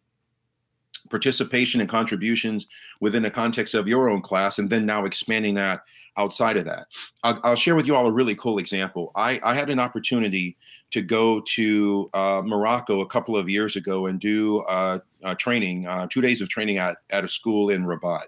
participation 1.10 1.82
and 1.82 1.90
contributions 1.90 2.68
within 3.00 3.24
the 3.24 3.30
context 3.32 3.74
of 3.74 3.88
your 3.88 4.10
own 4.10 4.22
class 4.22 4.60
and 4.60 4.70
then 4.70 4.86
now 4.86 5.06
expanding 5.06 5.54
that 5.54 5.82
outside 6.18 6.58
of 6.58 6.66
that. 6.66 6.88
I'll, 7.24 7.40
I'll 7.44 7.56
share 7.56 7.76
with 7.76 7.88
you 7.88 7.96
all 7.96 8.08
a 8.08 8.12
really 8.12 8.36
cool 8.36 8.58
example. 8.58 9.12
I, 9.16 9.40
I 9.44 9.54
had 9.54 9.70
an 9.70 9.80
opportunity 9.80 10.58
to 10.92 11.02
go 11.02 11.42
to 11.42 12.10
uh, 12.14 12.42
morocco 12.46 13.02
a 13.02 13.08
couple 13.08 13.36
of 13.36 13.50
years 13.50 13.76
ago 13.76 14.06
and 14.08 14.20
do 14.20 14.60
uh, 14.62 15.00
uh, 15.24 15.36
training 15.36 15.88
two 16.10 16.22
days 16.22 16.42
of 16.42 16.50
training 16.50 16.78
at, 16.78 16.98
at 17.10 17.24
a 17.24 17.28
school 17.28 17.70
in 17.70 17.86
rabat 17.86 18.28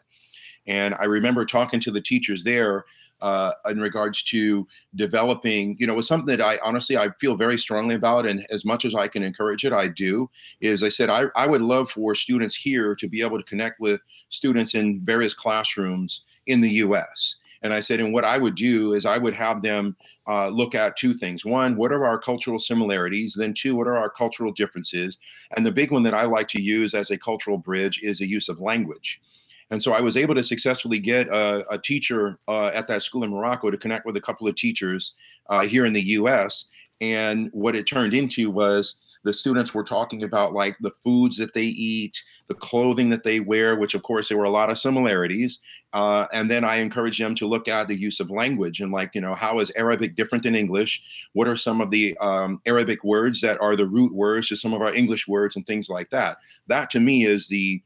And 0.68 0.96
I 0.96 1.06
remember 1.06 1.46
talking 1.46 1.80
to 1.82 1.92
the 1.92 2.02
teachers 2.02 2.44
there 2.44 2.86
uh, 3.22 3.54
in 3.70 3.80
regards 3.80 4.22
to 4.24 4.68
developing, 4.96 5.76
you 5.80 5.88
know, 5.88 5.98
it's 5.98 6.08
something 6.08 6.28
that 6.28 6.42
I 6.42 6.60
honestly 6.64 6.98
I 6.98 7.10
feel 7.20 7.36
very 7.36 7.58
strongly 7.58 7.96
about, 7.96 8.26
and 8.26 8.46
as 8.52 8.66
much 8.66 8.86
as 8.86 8.94
I 8.94 9.08
can 9.08 9.24
encourage 9.24 9.66
it, 9.66 9.74
I 9.74 9.88
do. 9.88 10.30
Is 10.62 10.84
I 10.84 10.90
said 10.90 11.10
I 11.10 11.26
I 11.36 11.48
would 11.48 11.62
love 11.62 11.90
for 11.90 12.14
students 12.14 12.56
here 12.56 12.96
to 12.96 13.08
be 13.08 13.22
able 13.22 13.38
to 13.38 13.44
connect 13.44 13.80
with 13.80 14.02
students 14.30 14.76
in 14.76 15.02
various 15.04 15.34
classrooms 15.34 16.26
in 16.46 16.62
the 16.62 16.70
U.S. 16.70 17.38
And 17.64 17.74
I 17.74 17.80
said, 17.80 18.00
and 18.00 18.14
what 18.14 18.24
I 18.24 18.38
would 18.38 18.54
do 18.54 18.94
is 18.94 19.06
I 19.06 19.18
would 19.18 19.34
have 19.34 19.64
them 19.64 19.96
uh, 20.28 20.50
look 20.50 20.76
at 20.76 20.96
two 20.96 21.16
things. 21.16 21.44
One, 21.44 21.76
what 21.76 21.92
are 21.92 22.06
our 22.06 22.20
cultural 22.20 22.60
similarities? 22.60 23.34
Then, 23.36 23.54
two, 23.54 23.76
what 23.76 23.88
are 23.88 23.98
our 23.98 24.10
cultural 24.12 24.52
differences? 24.52 25.18
And 25.56 25.66
the 25.66 25.72
big 25.72 25.92
one 25.92 26.04
that 26.04 26.14
I 26.14 26.24
like 26.24 26.48
to 26.50 26.62
use 26.62 26.94
as 26.94 27.10
a 27.10 27.18
cultural 27.18 27.58
bridge 27.58 28.00
is 28.04 28.20
the 28.20 28.28
use 28.28 28.48
of 28.48 28.60
language. 28.60 29.22
And 29.70 29.82
so 29.84 29.92
I 29.92 30.02
was 30.02 30.16
able 30.16 30.36
to 30.36 30.44
successfully 30.44 31.00
get 31.00 31.28
a, 31.28 31.66
a 31.70 31.78
teacher 31.78 32.40
uh, 32.48 32.72
at 32.74 32.88
that 32.88 33.04
school 33.04 33.24
in 33.24 33.32
Morocco 33.32 33.70
to 33.70 33.78
connect 33.78 34.06
with 34.06 34.16
a 34.18 34.22
couple 34.22 34.48
of 34.48 34.56
teachers 34.56 35.14
uh, 35.50 35.62
here 35.62 35.86
in 35.86 35.94
the 35.94 36.02
US. 36.02 36.66
And 37.02 37.50
what 37.54 37.76
it 37.76 37.86
turned 37.86 38.14
into 38.14 38.50
was 38.50 38.98
the 39.24 39.34
students 39.34 39.74
were 39.74 39.84
talking 39.84 40.24
about 40.24 40.54
like 40.54 40.78
the 40.80 40.92
foods 40.92 41.36
that 41.38 41.54
they 41.54 41.66
eat, 41.66 42.22
the 42.48 42.54
clothing 42.54 43.10
that 43.10 43.24
they 43.24 43.42
wear, 43.42 43.76
which 43.78 43.94
of 43.94 44.04
course 44.04 44.30
there 44.30 44.38
were 44.38 44.46
a 44.46 44.50
lot 44.50 44.70
of 44.70 44.78
similarities. 44.78 45.60
Uh, 45.92 46.28
and 46.32 46.50
then 46.50 46.64
I 46.64 46.78
encouraged 46.78 47.20
them 47.20 47.36
to 47.36 47.48
look 47.48 47.68
at 47.68 47.90
the 47.90 48.00
use 48.00 48.22
of 48.22 48.30
language 48.32 48.80
and 48.80 48.92
like, 48.92 49.14
you 49.16 49.22
know, 49.22 49.36
how 49.36 49.60
is 49.60 49.72
Arabic 49.76 50.16
different 50.16 50.46
than 50.46 50.56
English? 50.56 51.30
What 51.34 51.48
are 51.48 51.58
some 51.58 51.82
of 51.82 51.92
the 51.92 52.18
um, 52.20 52.62
Arabic 52.66 53.04
words 53.04 53.42
that 53.42 53.60
are 53.62 53.76
the 53.76 53.88
root 53.88 54.14
words 54.14 54.48
to 54.48 54.56
some 54.56 54.74
of 54.74 54.82
our 54.82 54.94
English 54.94 55.28
words 55.28 55.58
and 55.58 55.68
things 55.68 55.90
like 55.90 56.10
that? 56.12 56.38
That 56.68 56.90
to 56.92 57.02
me 57.02 57.26
is 57.26 57.48
the 57.50 57.82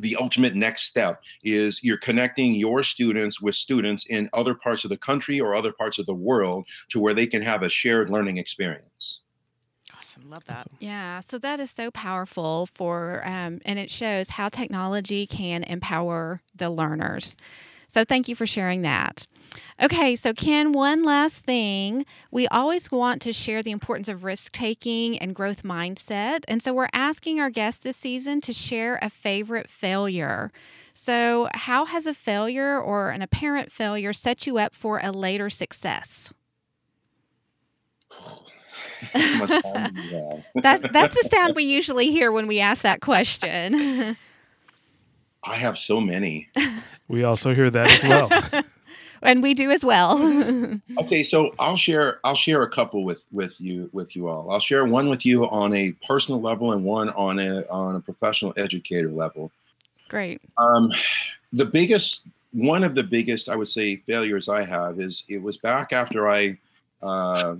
the 0.00 0.16
ultimate 0.16 0.54
next 0.54 0.82
step 0.82 1.22
is 1.42 1.82
you're 1.82 1.98
connecting 1.98 2.54
your 2.54 2.82
students 2.82 3.40
with 3.40 3.54
students 3.54 4.06
in 4.06 4.28
other 4.32 4.54
parts 4.54 4.84
of 4.84 4.90
the 4.90 4.96
country 4.96 5.40
or 5.40 5.54
other 5.54 5.72
parts 5.72 5.98
of 5.98 6.06
the 6.06 6.14
world 6.14 6.66
to 6.88 7.00
where 7.00 7.14
they 7.14 7.26
can 7.26 7.42
have 7.42 7.62
a 7.62 7.68
shared 7.68 8.10
learning 8.10 8.38
experience. 8.38 9.20
Awesome. 9.96 10.30
Love 10.30 10.44
that. 10.46 10.66
Yeah 10.78 11.20
so 11.20 11.38
that 11.38 11.60
is 11.60 11.70
so 11.70 11.90
powerful 11.90 12.68
for 12.74 13.22
um, 13.26 13.60
and 13.64 13.78
it 13.78 13.90
shows 13.90 14.30
how 14.30 14.48
technology 14.48 15.26
can 15.26 15.62
empower 15.64 16.42
the 16.54 16.70
learners 16.70 17.36
so 17.90 18.04
thank 18.04 18.28
you 18.28 18.36
for 18.36 18.46
sharing 18.46 18.82
that 18.82 19.26
Okay, 19.82 20.14
so 20.14 20.32
Ken, 20.32 20.72
one 20.72 21.02
last 21.02 21.42
thing. 21.42 22.04
We 22.30 22.46
always 22.48 22.90
want 22.90 23.22
to 23.22 23.32
share 23.32 23.62
the 23.62 23.70
importance 23.70 24.08
of 24.08 24.24
risk 24.24 24.52
taking 24.52 25.18
and 25.18 25.34
growth 25.34 25.62
mindset. 25.62 26.44
And 26.48 26.62
so 26.62 26.72
we're 26.74 26.88
asking 26.92 27.40
our 27.40 27.50
guests 27.50 27.82
this 27.82 27.96
season 27.96 28.40
to 28.42 28.52
share 28.52 28.98
a 29.02 29.10
favorite 29.10 29.68
failure. 29.68 30.52
So, 30.94 31.48
how 31.54 31.86
has 31.86 32.06
a 32.06 32.14
failure 32.14 32.78
or 32.78 33.10
an 33.10 33.22
apparent 33.22 33.72
failure 33.72 34.12
set 34.12 34.46
you 34.46 34.58
up 34.58 34.74
for 34.74 35.00
a 35.02 35.12
later 35.12 35.48
success? 35.48 36.30
that's 39.14 40.84
that's 40.92 41.14
the 41.14 41.28
sound 41.30 41.54
we 41.56 41.64
usually 41.64 42.10
hear 42.10 42.30
when 42.32 42.46
we 42.46 42.60
ask 42.60 42.82
that 42.82 43.00
question. 43.00 44.16
I 45.44 45.54
have 45.54 45.78
so 45.78 46.00
many. 46.00 46.48
We 47.08 47.24
also 47.24 47.54
hear 47.54 47.70
that 47.70 47.90
as 47.90 48.02
well. 48.04 48.62
and 49.22 49.42
we 49.42 49.54
do 49.54 49.70
as 49.70 49.84
well. 49.84 50.18
okay, 51.00 51.22
so 51.22 51.54
I'll 51.58 51.76
share 51.76 52.20
I'll 52.24 52.34
share 52.34 52.62
a 52.62 52.68
couple 52.68 53.04
with 53.04 53.26
with 53.32 53.60
you 53.60 53.90
with 53.92 54.14
you 54.16 54.28
all. 54.28 54.50
I'll 54.50 54.60
share 54.60 54.84
one 54.84 55.08
with 55.08 55.26
you 55.26 55.48
on 55.48 55.74
a 55.74 55.92
personal 56.06 56.40
level 56.40 56.72
and 56.72 56.84
one 56.84 57.10
on 57.10 57.38
a 57.38 57.66
on 57.68 57.96
a 57.96 58.00
professional 58.00 58.52
educator 58.56 59.10
level. 59.10 59.50
Great. 60.08 60.40
Um, 60.58 60.90
the 61.52 61.64
biggest 61.64 62.22
one 62.52 62.84
of 62.84 62.94
the 62.94 63.04
biggest 63.04 63.48
I 63.48 63.56
would 63.56 63.68
say 63.68 63.96
failures 63.96 64.48
I 64.48 64.64
have 64.64 64.98
is 65.00 65.24
it 65.28 65.40
was 65.40 65.56
back 65.56 65.92
after 65.92 66.28
I 66.28 66.58
uh, 67.02 67.56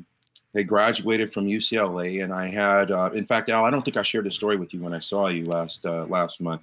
had 0.54 0.66
graduated 0.66 1.32
from 1.32 1.46
UCLA 1.46 2.24
and 2.24 2.32
I 2.32 2.48
had 2.48 2.90
uh, 2.90 3.10
in 3.14 3.24
fact 3.24 3.48
Al 3.48 3.64
I 3.64 3.70
don't 3.70 3.84
think 3.84 3.96
I 3.96 4.02
shared 4.02 4.26
the 4.26 4.30
story 4.30 4.56
with 4.56 4.74
you 4.74 4.80
when 4.80 4.94
I 4.94 5.00
saw 5.00 5.28
you 5.28 5.46
last 5.46 5.84
uh, 5.86 6.06
last 6.06 6.40
month. 6.40 6.62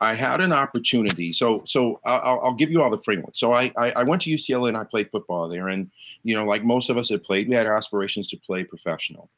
I 0.00 0.14
had 0.14 0.40
an 0.40 0.52
opportunity. 0.52 1.32
So, 1.32 1.62
so 1.64 2.00
I'll, 2.04 2.40
I'll 2.42 2.54
give 2.54 2.70
you 2.70 2.82
all 2.82 2.90
the 2.90 2.98
framework. 2.98 3.34
So 3.34 3.52
I, 3.52 3.72
I, 3.78 3.92
I 3.92 4.02
went 4.02 4.22
to 4.22 4.30
UCLA 4.30 4.68
and 4.68 4.76
I 4.76 4.84
played 4.84 5.10
football 5.10 5.48
there, 5.48 5.68
and 5.68 5.90
you 6.22 6.36
know, 6.36 6.44
like 6.44 6.64
most 6.64 6.90
of 6.90 6.98
us 6.98 7.08
had 7.08 7.22
played, 7.22 7.48
we 7.48 7.54
had 7.54 7.66
aspirations 7.66 8.26
to 8.28 8.36
play 8.36 8.62
professional. 8.62 9.30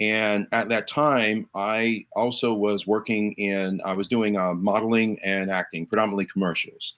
And 0.00 0.48
at 0.52 0.68
that 0.70 0.88
time, 0.88 1.48
I 1.54 2.06
also 2.16 2.54
was 2.54 2.86
working 2.86 3.32
in, 3.34 3.80
I 3.84 3.92
was 3.92 4.08
doing 4.08 4.36
uh, 4.36 4.54
modeling 4.54 5.18
and 5.22 5.50
acting, 5.50 5.86
predominantly 5.86 6.26
commercials. 6.26 6.94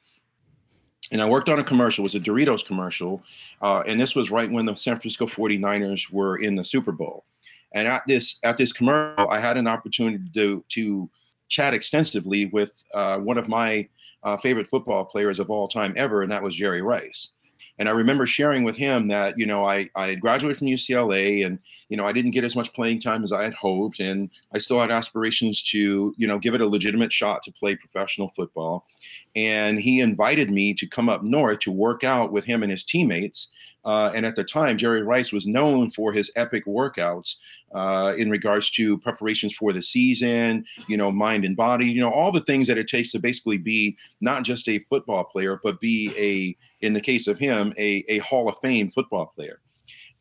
And 1.15 1.23
I 1.23 1.27
worked 1.27 1.49
on 1.49 1.61
a 1.61 1.65
commercial, 1.65 2.03
it 2.03 2.07
was 2.07 2.17
a 2.17 2.21
Doritos 2.21 2.67
commercial. 2.67 3.23
Uh, 3.63 3.85
and 3.87 4.01
this 4.01 4.17
was 4.17 4.33
right 4.33 4.51
when 4.51 4.67
the 4.67 4.75
San 4.75 4.97
Francisco 4.97 5.27
49ers 5.27 6.11
were 6.11 6.39
in 6.39 6.57
the 6.57 6.65
Super 6.65 6.91
Bowl. 6.91 7.25
And 7.73 7.87
at 7.87 8.03
this 8.09 8.41
at 8.43 8.57
this 8.57 8.73
commercial, 8.73 9.31
I 9.31 9.39
had 9.39 9.57
an 9.57 9.69
opportunity 9.69 10.29
to, 10.35 10.65
to 10.71 11.09
chat 11.49 11.73
extensively 11.73 12.47
with 12.47 12.83
uh, 12.95 13.21
one 13.21 13.39
of 13.39 13.47
my 13.47 13.89
uh, 14.25 14.37
favorite 14.37 14.67
football 14.67 15.05
players 15.05 15.39
of 15.39 15.51
all 15.51 15.69
time 15.69 15.95
ever, 15.97 16.23
and 16.23 16.33
that 16.33 16.43
was 16.43 16.57
Jerry 16.57 16.83
Rice. 16.83 17.31
And 17.79 17.89
I 17.89 17.93
remember 17.93 18.25
sharing 18.25 18.63
with 18.63 18.77
him 18.77 19.09
that, 19.09 19.37
you 19.37 19.47
know, 19.47 19.65
I, 19.65 19.89
I 19.97 20.09
had 20.09 20.21
graduated 20.21 20.59
from 20.59 20.69
UCLA 20.69 21.45
and, 21.45 21.59
you 21.89 21.97
know, 21.97 22.07
I 22.07 22.13
didn't 22.13 22.31
get 22.31 22.45
as 22.45 22.55
much 22.55 22.73
playing 22.73 23.01
time 23.01 23.25
as 23.25 23.33
I 23.33 23.43
had 23.43 23.55
hoped. 23.55 23.99
And 23.99 24.31
I 24.55 24.59
still 24.59 24.79
had 24.79 24.91
aspirations 24.91 25.63
to, 25.71 26.15
you 26.17 26.27
know, 26.27 26.39
give 26.39 26.55
it 26.55 26.61
a 26.61 26.67
legitimate 26.67 27.13
shot 27.13 27.43
to 27.43 27.53
play 27.53 27.75
professional 27.75 28.29
football. 28.37 28.87
And 29.35 29.81
he 29.81 30.01
invited 30.01 30.51
me 30.51 30.73
to 30.75 30.87
come 30.87 31.09
up 31.09 31.25
north 31.25 31.59
to 31.61 31.73
work 31.73 32.05
out 32.05 32.33
with 32.33 32.45
him 32.45 32.63
and 32.63 32.71
his 32.71 32.85
teammates 32.85 33.51
uh, 33.85 34.11
and 34.15 34.25
at 34.25 34.37
the 34.37 34.45
time, 34.45 34.79
Jerry 34.79 35.03
Rice 35.03 35.33
was 35.33 35.47
known 35.47 35.91
for 35.91 36.13
his 36.13 36.31
epic 36.37 36.65
workouts 36.67 37.37
uh, 37.75 38.15
in 38.17 38.31
regards 38.31 38.71
to 38.73 38.99
preparations 38.99 39.55
for 39.55 39.73
the 39.73 39.83
season, 39.83 40.65
you 40.89 40.97
know, 40.97 41.11
mind 41.11 41.45
and 41.45 41.57
body, 41.57 41.87
you 41.87 42.01
know, 42.01 42.11
all 42.11 42.33
the 42.33 42.41
things 42.41 42.67
that 42.67 42.79
it 42.79 42.89
takes 42.89 43.13
to 43.13 43.19
basically 43.19 43.59
be 43.59 43.97
not 44.21 44.43
just 44.43 44.69
a 44.69 44.79
football 44.79 45.25
player, 45.25 45.61
but 45.63 45.81
be 45.81 46.13
a, 46.17 46.57
in 46.85 46.93
the 46.93 47.01
case 47.01 47.27
of 47.27 47.39
him, 47.39 47.73
a, 47.79 48.05
a 48.09 48.19
Hall 48.19 48.49
of 48.49 48.59
Fame 48.61 48.91
football 48.91 49.27
player. 49.27 49.61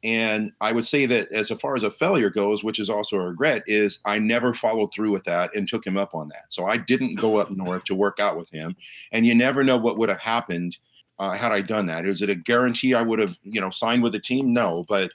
And 0.03 0.51
I 0.59 0.73
would 0.73 0.85
say 0.85 1.05
that 1.05 1.31
as 1.31 1.49
far 1.49 1.75
as 1.75 1.83
a 1.83 1.91
failure 1.91 2.29
goes, 2.29 2.61
which 2.61 2.79
is 2.79 2.89
also 2.89 3.15
a 3.15 3.27
regret, 3.27 3.63
is 3.67 3.99
I 4.03 4.19
never 4.19 4.53
followed 4.53 4.93
through 4.93 5.11
with 5.11 5.23
that 5.23 5.55
and 5.55 5.65
took 5.65 5.87
him 5.87 5.95
up 5.95 6.13
on 6.13 6.27
that. 6.27 6.45
So 6.49 6.65
I 6.65 6.75
didn't 6.75 7.15
go 7.15 7.37
up 7.37 7.49
north 7.49 7.85
to 7.85 7.95
work 7.95 8.19
out 8.19 8.35
with 8.35 8.49
him. 8.49 8.75
And 9.13 9.25
you 9.25 9.33
never 9.33 9.63
know 9.63 9.77
what 9.77 9.97
would 9.97 10.09
have 10.09 10.19
happened 10.19 10.77
uh, 11.19 11.31
had 11.31 11.51
I 11.51 11.61
done 11.61 11.85
that. 11.87 12.05
Is 12.05 12.21
it 12.21 12.29
a 12.29 12.35
guarantee 12.35 12.93
I 12.93 13.01
would 13.01 13.19
have, 13.19 13.35
you 13.43 13.61
know, 13.61 13.69
signed 13.69 14.03
with 14.03 14.15
a 14.15 14.19
team? 14.19 14.53
No, 14.53 14.85
but 14.87 15.13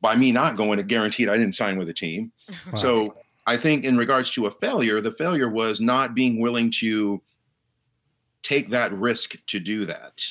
by 0.00 0.16
me 0.16 0.32
not 0.32 0.56
going, 0.56 0.78
it 0.78 0.88
guaranteed 0.88 1.28
I 1.28 1.36
didn't 1.36 1.54
sign 1.54 1.78
with 1.78 1.88
a 1.88 1.94
team. 1.94 2.32
Wow. 2.48 2.74
So 2.74 3.16
I 3.46 3.56
think 3.56 3.84
in 3.84 3.96
regards 3.96 4.32
to 4.32 4.46
a 4.46 4.50
failure, 4.50 5.00
the 5.00 5.12
failure 5.12 5.48
was 5.48 5.80
not 5.80 6.14
being 6.14 6.40
willing 6.40 6.70
to 6.78 7.22
take 8.42 8.70
that 8.70 8.92
risk 8.92 9.36
to 9.46 9.60
do 9.60 9.86
that. 9.86 10.22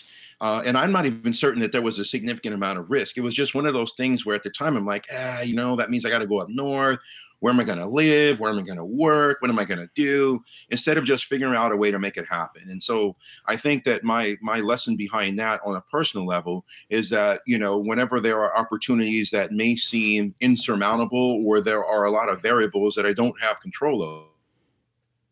Uh, 0.42 0.64
and 0.66 0.78
I'm 0.78 0.92
not 0.92 1.06
even 1.06 1.34
certain 1.34 1.62
that 1.62 1.72
there 1.72 1.84
was 1.84 2.00
a 2.00 2.06
significant 2.06 2.56
amount 2.56 2.80
of 2.80 2.90
risk. 2.90 3.18
It 3.18 3.22
was 3.22 3.36
just 3.36 3.54
one 3.54 3.66
of 3.66 3.74
those 3.74 3.94
things 3.94 4.26
where 4.26 4.36
at 4.36 4.44
the 4.44 4.50
time 4.50 4.76
I'm 4.76 4.86
like, 4.86 5.06
ah, 5.14 5.42
you 5.42 5.56
know, 5.56 5.76
that 5.76 5.92
means 5.92 6.04
I 6.04 6.10
got 6.10 6.20
to 6.20 6.28
go 6.28 6.40
up 6.40 6.50
north. 6.50 7.00
Where 7.42 7.52
am 7.52 7.60
I 7.60 7.64
going 7.64 7.80
to 7.80 7.88
live? 7.88 8.40
Where 8.40 8.52
am 8.52 8.60
I 8.60 8.62
going 8.62 8.78
to 8.78 8.86
work? 8.86 9.42
What 9.42 9.50
am 9.50 9.60
I 9.60 9.66
going 9.66 9.80
to 9.80 9.90
do? 9.96 10.42
Instead 10.70 10.98
of 10.98 11.04
just 11.04 11.26
figuring 11.26 11.56
out 11.56 11.72
a 11.72 11.76
way 11.76 11.92
to 11.92 12.00
make 12.00 12.16
it 12.16 12.28
happen. 12.30 12.70
And 12.70 12.82
so 12.82 13.16
I 13.48 13.58
think 13.58 13.84
that 13.86 14.04
my 14.04 14.38
my 14.42 14.60
lesson 14.60 14.96
behind 14.96 15.38
that 15.40 15.60
on 15.66 15.76
a 15.76 15.82
personal 15.82 16.26
level 16.26 16.66
is 16.90 17.10
that 17.10 17.42
you 17.46 17.58
know 17.58 17.78
whenever 17.78 18.20
there 18.20 18.40
are 18.42 18.56
opportunities 18.56 19.32
that 19.32 19.52
may 19.52 19.76
seem 19.76 20.34
insurmountable 20.40 21.44
or 21.46 21.62
there 21.62 21.84
are 21.84 22.06
a 22.06 22.12
lot 22.12 22.30
of 22.30 22.42
variables 22.42 22.96
that 22.96 23.06
I 23.06 23.14
don't 23.14 23.40
have 23.42 23.60
control 23.60 24.04
of 24.04 24.32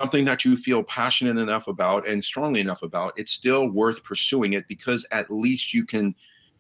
something 0.02 0.26
that 0.26 0.46
you 0.46 0.56
feel 0.56 0.84
passionate 0.84 1.38
enough 1.38 1.68
about 1.68 2.08
and 2.08 2.24
strongly 2.24 2.62
enough 2.62 2.84
about, 2.84 3.14
it's 3.18 3.34
still 3.34 3.70
worth 3.70 4.02
pursuing 4.04 4.54
it 4.54 4.66
because 4.68 5.06
at 5.12 5.30
least 5.30 5.74
you 5.74 5.86
can 5.86 6.16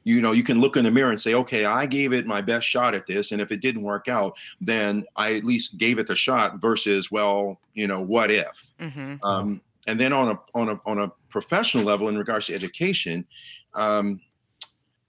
you 0.10 0.22
know 0.22 0.32
you 0.32 0.44
can 0.44 0.60
look 0.60 0.76
in 0.76 0.84
the 0.84 0.92
mirror 0.92 1.12
and 1.12 1.22
say 1.22 1.36
okay 1.36 1.66
i 1.66 1.86
gave 1.86 2.14
it 2.14 2.26
my 2.26 2.42
best 2.42 2.68
shot 2.68 2.96
at 2.96 3.06
this 3.06 3.32
and 3.32 3.40
if 3.40 3.52
it 3.52 3.62
didn't 3.62 3.84
work 3.84 4.08
out 4.08 4.36
then 4.60 5.06
i 5.16 5.36
at 5.36 5.44
least 5.44 5.78
gave 5.78 6.00
it 6.00 6.08
the 6.08 6.16
shot 6.16 6.60
versus 6.60 7.12
well 7.12 7.60
you 7.76 7.88
know 7.88 8.02
what 8.02 8.32
if 8.32 8.72
mm-hmm. 8.80 9.16
um, 9.24 9.62
and 9.88 10.00
then 10.00 10.12
on 10.12 10.30
a 10.30 10.40
on 10.56 10.70
a 10.70 10.82
on 10.86 11.00
a 11.00 11.12
professional 11.30 11.84
level 11.84 12.10
in 12.10 12.18
regards 12.18 12.48
to 12.48 12.56
education 12.56 13.26
um, 13.76 14.20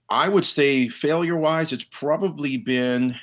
i 0.09 0.29
would 0.29 0.45
say 0.45 0.87
failure 0.87 1.37
wise 1.37 1.73
it's 1.73 1.85
probably 1.85 2.57
been 2.57 3.15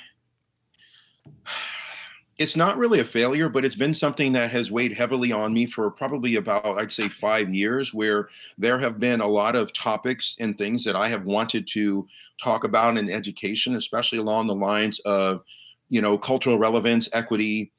it's 2.39 2.55
not 2.55 2.77
really 2.77 3.01
a 3.01 3.05
failure, 3.05 3.49
but 3.49 3.65
it's 3.65 3.75
been 3.75 3.93
something 3.93 4.31
that 4.31 4.49
has 4.49 4.71
weighed 4.71 4.93
heavily 4.93 5.33
on 5.33 5.51
me 5.51 5.65
for 5.65 5.91
probably 5.91 6.37
about, 6.37 6.65
I'd 6.65 6.91
say, 6.91 7.09
five 7.09 7.53
years, 7.53 7.93
where 7.93 8.29
there 8.57 8.79
have 8.79 8.97
been 8.97 9.19
a 9.19 9.27
lot 9.27 9.57
of 9.57 9.73
topics 9.73 10.37
and 10.39 10.57
things 10.57 10.85
that 10.85 10.95
I 10.95 11.09
have 11.09 11.25
wanted 11.25 11.67
to 11.73 12.07
talk 12.41 12.63
about 12.63 12.97
in 12.97 13.09
education, 13.09 13.75
especially 13.75 14.19
along 14.19 14.47
the 14.47 14.55
lines 14.55 14.99
of, 14.99 15.41
you 15.89 16.01
know, 16.01 16.17
cultural 16.17 16.57
relevance, 16.57 17.09
equity, 17.11 17.73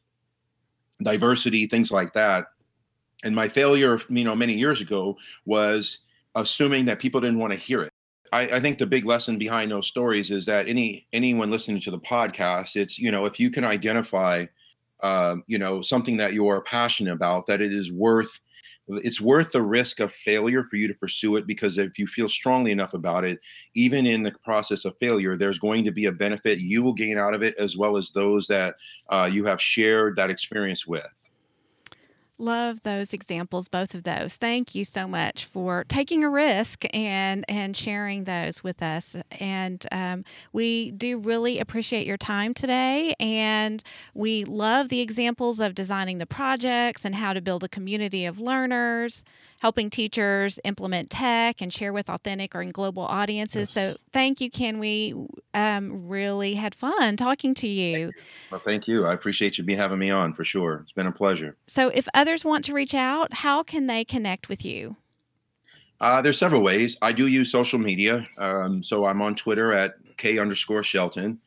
diversity, 1.02 1.66
things 1.66 1.90
like 1.90 2.12
that. 2.12 2.44
And 3.24 3.34
my 3.34 3.48
failure, 3.48 3.98
you 4.10 4.24
know, 4.24 4.36
many 4.36 4.52
years 4.52 4.82
ago 4.82 5.16
was 5.46 6.00
assuming 6.34 6.84
that 6.84 7.00
people 7.00 7.22
didn't 7.22 7.38
want 7.38 7.54
to 7.54 7.58
hear 7.58 7.80
it. 7.80 7.92
I, 8.32 8.42
I, 8.42 8.60
think 8.60 8.78
the 8.78 8.86
big 8.86 9.04
lesson 9.04 9.38
behind 9.38 9.70
those 9.70 9.88
stories 9.88 10.30
is 10.30 10.46
that 10.46 10.68
any 10.68 11.06
anyone 11.12 11.50
listening 11.50 11.80
to 11.82 11.90
the 11.90 11.98
podcast, 11.98 12.76
it's 12.76 12.98
you 12.98 13.10
know, 13.10 13.24
if 13.24 13.40
you 13.40 13.50
can 13.50 13.64
identify, 13.64 14.46
uh, 15.02 15.36
you 15.46 15.58
know, 15.58 15.82
something 15.82 16.16
that 16.18 16.32
you 16.32 16.46
are 16.46 16.62
passionate 16.62 17.12
about, 17.12 17.46
that 17.48 17.60
it 17.60 17.72
is 17.72 17.90
worth 17.92 18.40
it's 18.88 19.20
worth 19.20 19.52
the 19.52 19.62
risk 19.62 20.00
of 20.00 20.12
failure 20.12 20.64
for 20.64 20.76
you 20.76 20.88
to 20.88 20.94
pursue 20.94 21.36
it 21.36 21.46
because 21.46 21.78
if 21.78 21.98
you 21.98 22.06
feel 22.06 22.28
strongly 22.28 22.72
enough 22.72 22.92
about 22.94 23.24
it 23.24 23.38
even 23.74 24.06
in 24.06 24.22
the 24.22 24.32
process 24.42 24.84
of 24.84 24.96
failure 24.98 25.36
there's 25.36 25.58
going 25.58 25.84
to 25.84 25.92
be 25.92 26.06
a 26.06 26.12
benefit 26.12 26.58
you 26.58 26.82
will 26.82 26.92
gain 26.92 27.16
out 27.16 27.34
of 27.34 27.42
it 27.42 27.54
as 27.56 27.76
well 27.76 27.96
as 27.96 28.10
those 28.10 28.48
that 28.48 28.74
uh, 29.10 29.28
you 29.30 29.44
have 29.44 29.60
shared 29.60 30.16
that 30.16 30.30
experience 30.30 30.88
with 30.88 31.29
Love 32.40 32.82
those 32.84 33.12
examples, 33.12 33.68
both 33.68 33.94
of 33.94 34.02
those. 34.02 34.36
Thank 34.36 34.74
you 34.74 34.82
so 34.86 35.06
much 35.06 35.44
for 35.44 35.84
taking 35.88 36.24
a 36.24 36.30
risk 36.30 36.84
and 36.94 37.44
and 37.48 37.76
sharing 37.76 38.24
those 38.24 38.64
with 38.64 38.82
us. 38.82 39.14
And 39.32 39.86
um, 39.92 40.24
we 40.50 40.90
do 40.92 41.18
really 41.18 41.58
appreciate 41.58 42.06
your 42.06 42.16
time 42.16 42.54
today. 42.54 43.14
And 43.20 43.82
we 44.14 44.44
love 44.44 44.88
the 44.88 45.00
examples 45.00 45.60
of 45.60 45.74
designing 45.74 46.16
the 46.16 46.24
projects 46.24 47.04
and 47.04 47.14
how 47.14 47.34
to 47.34 47.42
build 47.42 47.62
a 47.62 47.68
community 47.68 48.24
of 48.24 48.40
learners 48.40 49.22
helping 49.60 49.90
teachers 49.90 50.58
implement 50.64 51.10
tech 51.10 51.60
and 51.60 51.72
share 51.72 51.92
with 51.92 52.08
authentic 52.08 52.54
or 52.54 52.62
in 52.62 52.70
global 52.70 53.02
audiences. 53.04 53.68
Yes. 53.68 53.92
So 53.92 53.96
thank 54.10 54.40
you, 54.40 54.50
Ken. 54.50 54.78
We 54.78 55.14
um, 55.52 56.08
really 56.08 56.54
had 56.54 56.74
fun 56.74 57.18
talking 57.18 57.52
to 57.54 57.68
you. 57.68 57.98
you. 57.98 58.12
Well, 58.50 58.60
thank 58.60 58.88
you. 58.88 59.06
I 59.06 59.12
appreciate 59.12 59.58
you 59.58 59.64
be 59.64 59.74
having 59.74 59.98
me 59.98 60.10
on 60.10 60.32
for 60.32 60.44
sure. 60.44 60.80
It's 60.82 60.92
been 60.92 61.06
a 61.06 61.12
pleasure. 61.12 61.56
So 61.66 61.88
if 61.88 62.08
others 62.30 62.44
want 62.44 62.64
to 62.64 62.72
reach 62.72 62.94
out, 62.94 63.32
how 63.32 63.62
can 63.64 63.88
they 63.88 64.04
connect 64.04 64.48
with 64.48 64.64
you? 64.64 64.96
Uh, 66.00 66.22
there's 66.22 66.38
several 66.38 66.62
ways. 66.62 66.96
I 67.02 67.12
do 67.12 67.26
use 67.26 67.50
social 67.50 67.78
media. 67.78 68.24
Um, 68.38 68.84
so 68.84 69.04
I'm 69.04 69.20
on 69.20 69.34
Twitter 69.34 69.72
at 69.72 69.94
K 70.16 70.38
underscore 70.38 70.84
Shelton. 70.84 71.40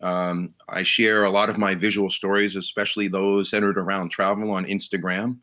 Um, 0.00 0.54
I 0.68 0.84
share 0.84 1.24
a 1.24 1.30
lot 1.30 1.50
of 1.50 1.58
my 1.58 1.74
visual 1.74 2.08
stories, 2.08 2.54
especially 2.54 3.08
those 3.08 3.50
centered 3.50 3.78
around 3.78 4.10
travel 4.10 4.52
on 4.52 4.64
Instagram. 4.64 5.38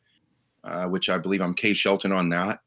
Uh, 0.63 0.87
which 0.87 1.09
I 1.09 1.19
believe 1.19 1.41
I'm 1.41 1.53
K 1.53 1.73
Shelton 1.73 2.11
on 2.11 2.29
that. 2.29 2.59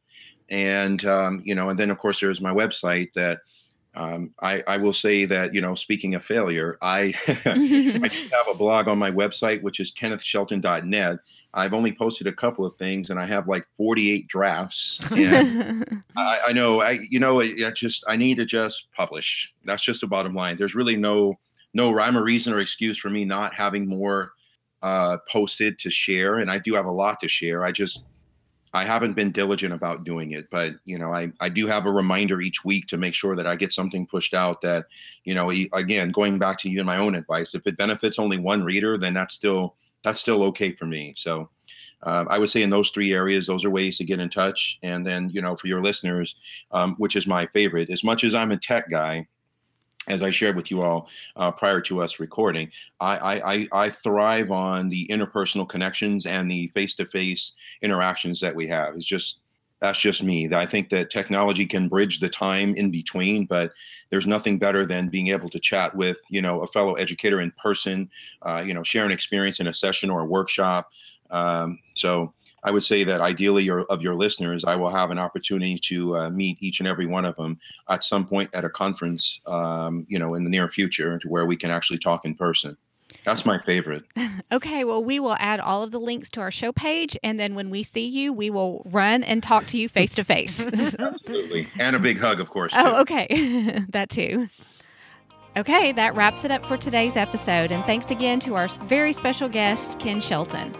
And, 0.50 1.04
um, 1.04 1.42
you 1.44 1.56
know, 1.56 1.70
and 1.70 1.76
then 1.76 1.90
of 1.90 1.98
course 1.98 2.20
there's 2.20 2.40
my 2.40 2.52
website 2.52 3.12
that 3.14 3.40
um, 3.96 4.32
I, 4.40 4.62
I, 4.68 4.76
will 4.76 4.92
say 4.92 5.24
that, 5.24 5.52
you 5.52 5.60
know, 5.60 5.74
speaking 5.74 6.14
of 6.14 6.24
failure, 6.24 6.78
I, 6.80 7.12
I 7.26 8.28
have 8.32 8.54
a 8.54 8.56
blog 8.56 8.86
on 8.86 9.00
my 9.00 9.10
website, 9.10 9.62
which 9.62 9.80
is 9.80 9.92
kennethshelton.net. 9.92 11.18
I've 11.54 11.72
only 11.72 11.92
posted 11.92 12.26
a 12.26 12.32
couple 12.32 12.66
of 12.66 12.76
things 12.76 13.10
and 13.10 13.18
I 13.18 13.26
have 13.26 13.48
like 13.48 13.64
48 13.74 14.28
drafts. 14.28 15.00
And 15.12 16.02
I, 16.16 16.38
I, 16.48 16.52
know, 16.52 16.80
I, 16.82 16.98
you 17.08 17.18
know, 17.18 17.40
I 17.40 17.70
just, 17.74 18.04
I 18.06 18.16
need 18.16 18.36
to 18.36 18.44
just 18.44 18.88
publish. 18.92 19.52
That's 19.64 19.82
just 19.82 20.00
the 20.02 20.06
bottom 20.06 20.34
line. 20.34 20.56
There's 20.56 20.74
really 20.74 20.96
no, 20.96 21.38
no 21.74 21.92
rhyme 21.92 22.16
or 22.16 22.24
reason 22.24 22.52
or 22.52 22.60
excuse 22.60 22.98
for 22.98 23.10
me 23.10 23.24
not 23.24 23.54
having 23.54 23.86
more 23.88 24.32
uh, 24.82 25.18
posted 25.28 25.78
to 25.80 25.90
share, 25.90 26.36
and 26.36 26.50
I 26.50 26.58
do 26.58 26.74
have 26.74 26.86
a 26.86 26.90
lot 26.90 27.20
to 27.20 27.28
share. 27.28 27.64
I 27.64 27.72
just 27.72 28.04
I 28.74 28.84
haven't 28.84 29.14
been 29.14 29.32
diligent 29.32 29.72
about 29.72 30.04
doing 30.04 30.32
it, 30.32 30.48
but 30.50 30.74
you 30.84 30.98
know, 30.98 31.12
I 31.12 31.32
I 31.40 31.48
do 31.48 31.66
have 31.66 31.86
a 31.86 31.90
reminder 31.90 32.40
each 32.40 32.64
week 32.64 32.86
to 32.88 32.96
make 32.96 33.14
sure 33.14 33.34
that 33.34 33.46
I 33.46 33.56
get 33.56 33.72
something 33.72 34.06
pushed 34.06 34.34
out 34.34 34.60
that 34.62 34.86
you 35.24 35.34
know, 35.34 35.50
again, 35.50 36.10
going 36.10 36.38
back 36.38 36.58
to 36.58 36.70
you 36.70 36.80
and 36.80 36.86
my 36.86 36.98
own 36.98 37.14
advice, 37.14 37.54
if 37.54 37.66
it 37.66 37.76
benefits 37.76 38.18
only 38.18 38.38
one 38.38 38.62
reader, 38.62 38.98
then 38.98 39.14
that's 39.14 39.34
still 39.34 39.74
that's 40.08 40.20
still 40.20 40.42
okay 40.44 40.72
for 40.72 40.86
me. 40.86 41.14
So. 41.16 41.50
Uh, 42.00 42.24
I 42.30 42.38
would 42.38 42.48
say 42.48 42.62
in 42.62 42.70
those 42.70 42.90
three 42.90 43.12
areas, 43.12 43.48
those 43.48 43.64
are 43.64 43.70
ways 43.70 43.98
to 43.98 44.04
get 44.04 44.20
in 44.20 44.28
touch. 44.28 44.78
And 44.84 45.04
then, 45.04 45.30
you 45.30 45.42
know, 45.42 45.56
for 45.56 45.66
your 45.66 45.82
listeners, 45.82 46.36
um, 46.70 46.94
which 46.98 47.16
is 47.16 47.26
my 47.26 47.46
favorite, 47.46 47.90
as 47.90 48.04
much 48.04 48.22
as 48.22 48.36
I'm 48.36 48.52
a 48.52 48.56
tech 48.56 48.88
guy, 48.88 49.26
as 50.06 50.22
I 50.22 50.30
shared 50.30 50.54
with 50.54 50.70
you 50.70 50.80
all 50.80 51.10
uh, 51.34 51.50
prior 51.50 51.80
to 51.80 52.00
us 52.00 52.20
recording, 52.20 52.70
I, 53.00 53.68
I, 53.72 53.84
I 53.86 53.90
thrive 53.90 54.52
on 54.52 54.88
the 54.88 55.08
interpersonal 55.08 55.68
connections 55.68 56.24
and 56.24 56.48
the 56.48 56.68
face-to-face 56.68 57.56
interactions 57.82 58.38
that 58.42 58.54
we 58.54 58.68
have. 58.68 58.94
It's 58.94 59.04
just 59.04 59.40
that's 59.80 59.98
just 59.98 60.22
me. 60.22 60.52
I 60.52 60.66
think 60.66 60.88
that 60.90 61.10
technology 61.10 61.66
can 61.66 61.88
bridge 61.88 62.20
the 62.20 62.28
time 62.28 62.74
in 62.74 62.90
between, 62.90 63.46
but 63.46 63.72
there's 64.10 64.26
nothing 64.26 64.58
better 64.58 64.84
than 64.84 65.08
being 65.08 65.28
able 65.28 65.48
to 65.50 65.58
chat 65.58 65.94
with 65.94 66.18
you 66.30 66.42
know 66.42 66.60
a 66.62 66.66
fellow 66.66 66.94
educator 66.94 67.40
in 67.40 67.52
person, 67.52 68.10
uh, 68.42 68.62
you 68.64 68.74
know, 68.74 68.82
share 68.82 69.04
an 69.04 69.12
experience 69.12 69.60
in 69.60 69.68
a 69.68 69.74
session 69.74 70.10
or 70.10 70.20
a 70.22 70.26
workshop. 70.26 70.90
Um, 71.30 71.78
so 71.94 72.32
I 72.64 72.70
would 72.70 72.82
say 72.82 73.04
that 73.04 73.20
ideally, 73.20 73.64
your, 73.64 73.84
of 73.84 74.02
your 74.02 74.14
listeners, 74.14 74.64
I 74.64 74.74
will 74.74 74.90
have 74.90 75.10
an 75.10 75.18
opportunity 75.18 75.78
to 75.84 76.16
uh, 76.16 76.30
meet 76.30 76.60
each 76.60 76.80
and 76.80 76.88
every 76.88 77.06
one 77.06 77.24
of 77.24 77.36
them 77.36 77.58
at 77.88 78.02
some 78.02 78.26
point 78.26 78.50
at 78.52 78.64
a 78.64 78.70
conference, 78.70 79.40
um, 79.46 80.04
you 80.08 80.18
know, 80.18 80.34
in 80.34 80.44
the 80.44 80.50
near 80.50 80.68
future, 80.68 81.18
to 81.18 81.28
where 81.28 81.46
we 81.46 81.56
can 81.56 81.70
actually 81.70 81.98
talk 81.98 82.24
in 82.24 82.34
person. 82.34 82.76
That's 83.28 83.44
my 83.44 83.58
favorite. 83.58 84.04
okay, 84.52 84.84
well, 84.84 85.04
we 85.04 85.20
will 85.20 85.36
add 85.38 85.60
all 85.60 85.82
of 85.82 85.90
the 85.90 86.00
links 86.00 86.30
to 86.30 86.40
our 86.40 86.50
show 86.50 86.72
page, 86.72 87.14
and 87.22 87.38
then 87.38 87.54
when 87.54 87.68
we 87.68 87.82
see 87.82 88.06
you, 88.06 88.32
we 88.32 88.48
will 88.48 88.80
run 88.86 89.22
and 89.22 89.42
talk 89.42 89.66
to 89.66 89.76
you 89.76 89.86
face 89.86 90.14
to 90.14 90.24
face. 90.24 90.64
Absolutely, 90.98 91.68
and 91.78 91.94
a 91.94 91.98
big 91.98 92.18
hug, 92.18 92.40
of 92.40 92.48
course. 92.48 92.72
Oh, 92.74 92.82
too. 92.82 92.94
Oh, 92.96 93.00
okay, 93.02 93.84
that 93.90 94.08
too. 94.08 94.48
Okay, 95.58 95.92
that 95.92 96.14
wraps 96.14 96.46
it 96.46 96.50
up 96.50 96.64
for 96.64 96.78
today's 96.78 97.16
episode, 97.16 97.70
and 97.70 97.84
thanks 97.84 98.10
again 98.10 98.40
to 98.40 98.54
our 98.54 98.68
very 98.86 99.12
special 99.12 99.50
guest, 99.50 99.98
Ken 99.98 100.20
Shelton. 100.20 100.74